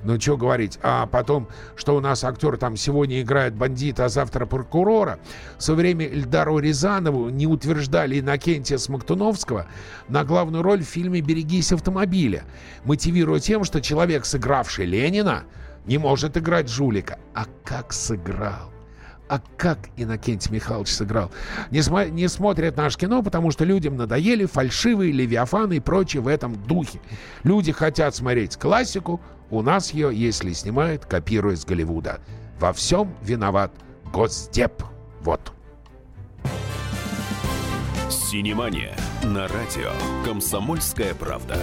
Ну, 0.04 0.20
что 0.20 0.36
говорить. 0.36 0.78
А 0.82 1.06
потом, 1.06 1.48
что 1.76 1.96
у 1.96 2.00
нас 2.00 2.24
актер 2.24 2.56
там 2.58 2.76
сегодня 2.76 3.22
играет 3.22 3.54
бандита, 3.54 4.04
а 4.04 4.08
завтра 4.08 4.44
прокурора. 4.46 5.18
Со 5.58 5.74
время 5.74 6.06
Эльдару 6.06 6.58
Рязанову 6.58 7.30
не 7.30 7.46
утверждали 7.46 8.20
Иннокентия 8.20 8.76
Смоктуновского 8.76 9.66
на 10.08 10.24
главную 10.24 10.62
роль 10.62 10.84
в 10.84 10.88
фильме 10.88 11.20
«Берегись 11.20 11.72
автомобиля», 11.72 12.44
мотивируя 12.84 13.40
тем, 13.40 13.64
что 13.64 13.80
человек, 13.80 14.26
сыгравший 14.26 14.84
Ленина, 14.84 15.44
не 15.86 15.98
может 15.98 16.36
играть 16.36 16.68
жулика. 16.68 17.18
А 17.34 17.46
как 17.64 17.92
сыграл? 17.92 18.70
А 19.26 19.40
как 19.56 19.78
Иннокентий 19.96 20.52
Михайлович 20.52 20.88
сыграл? 20.88 21.30
Не, 21.70 21.78
смо- 21.78 22.10
не 22.10 22.28
смотрят 22.28 22.76
наше 22.76 22.98
кино, 22.98 23.22
потому 23.22 23.50
что 23.52 23.64
людям 23.64 23.96
надоели 23.96 24.44
фальшивые 24.44 25.12
левиафаны 25.12 25.78
и 25.78 25.80
прочее 25.80 26.20
в 26.20 26.28
этом 26.28 26.54
духе. 26.66 27.00
Люди 27.42 27.72
хотят 27.72 28.14
смотреть 28.14 28.56
классику, 28.58 29.22
у 29.50 29.62
нас 29.62 29.92
ее, 29.92 30.10
если 30.12 30.52
снимают, 30.52 31.04
копируя 31.04 31.56
с 31.56 31.64
Голливуда. 31.64 32.20
Во 32.58 32.72
всем 32.72 33.14
виноват 33.22 33.72
Госдеп. 34.12 34.82
Вот. 35.20 35.52
Синемания 38.10 38.96
на 39.22 39.48
радио 39.48 39.92
«Комсомольская 40.24 41.14
правда». 41.14 41.56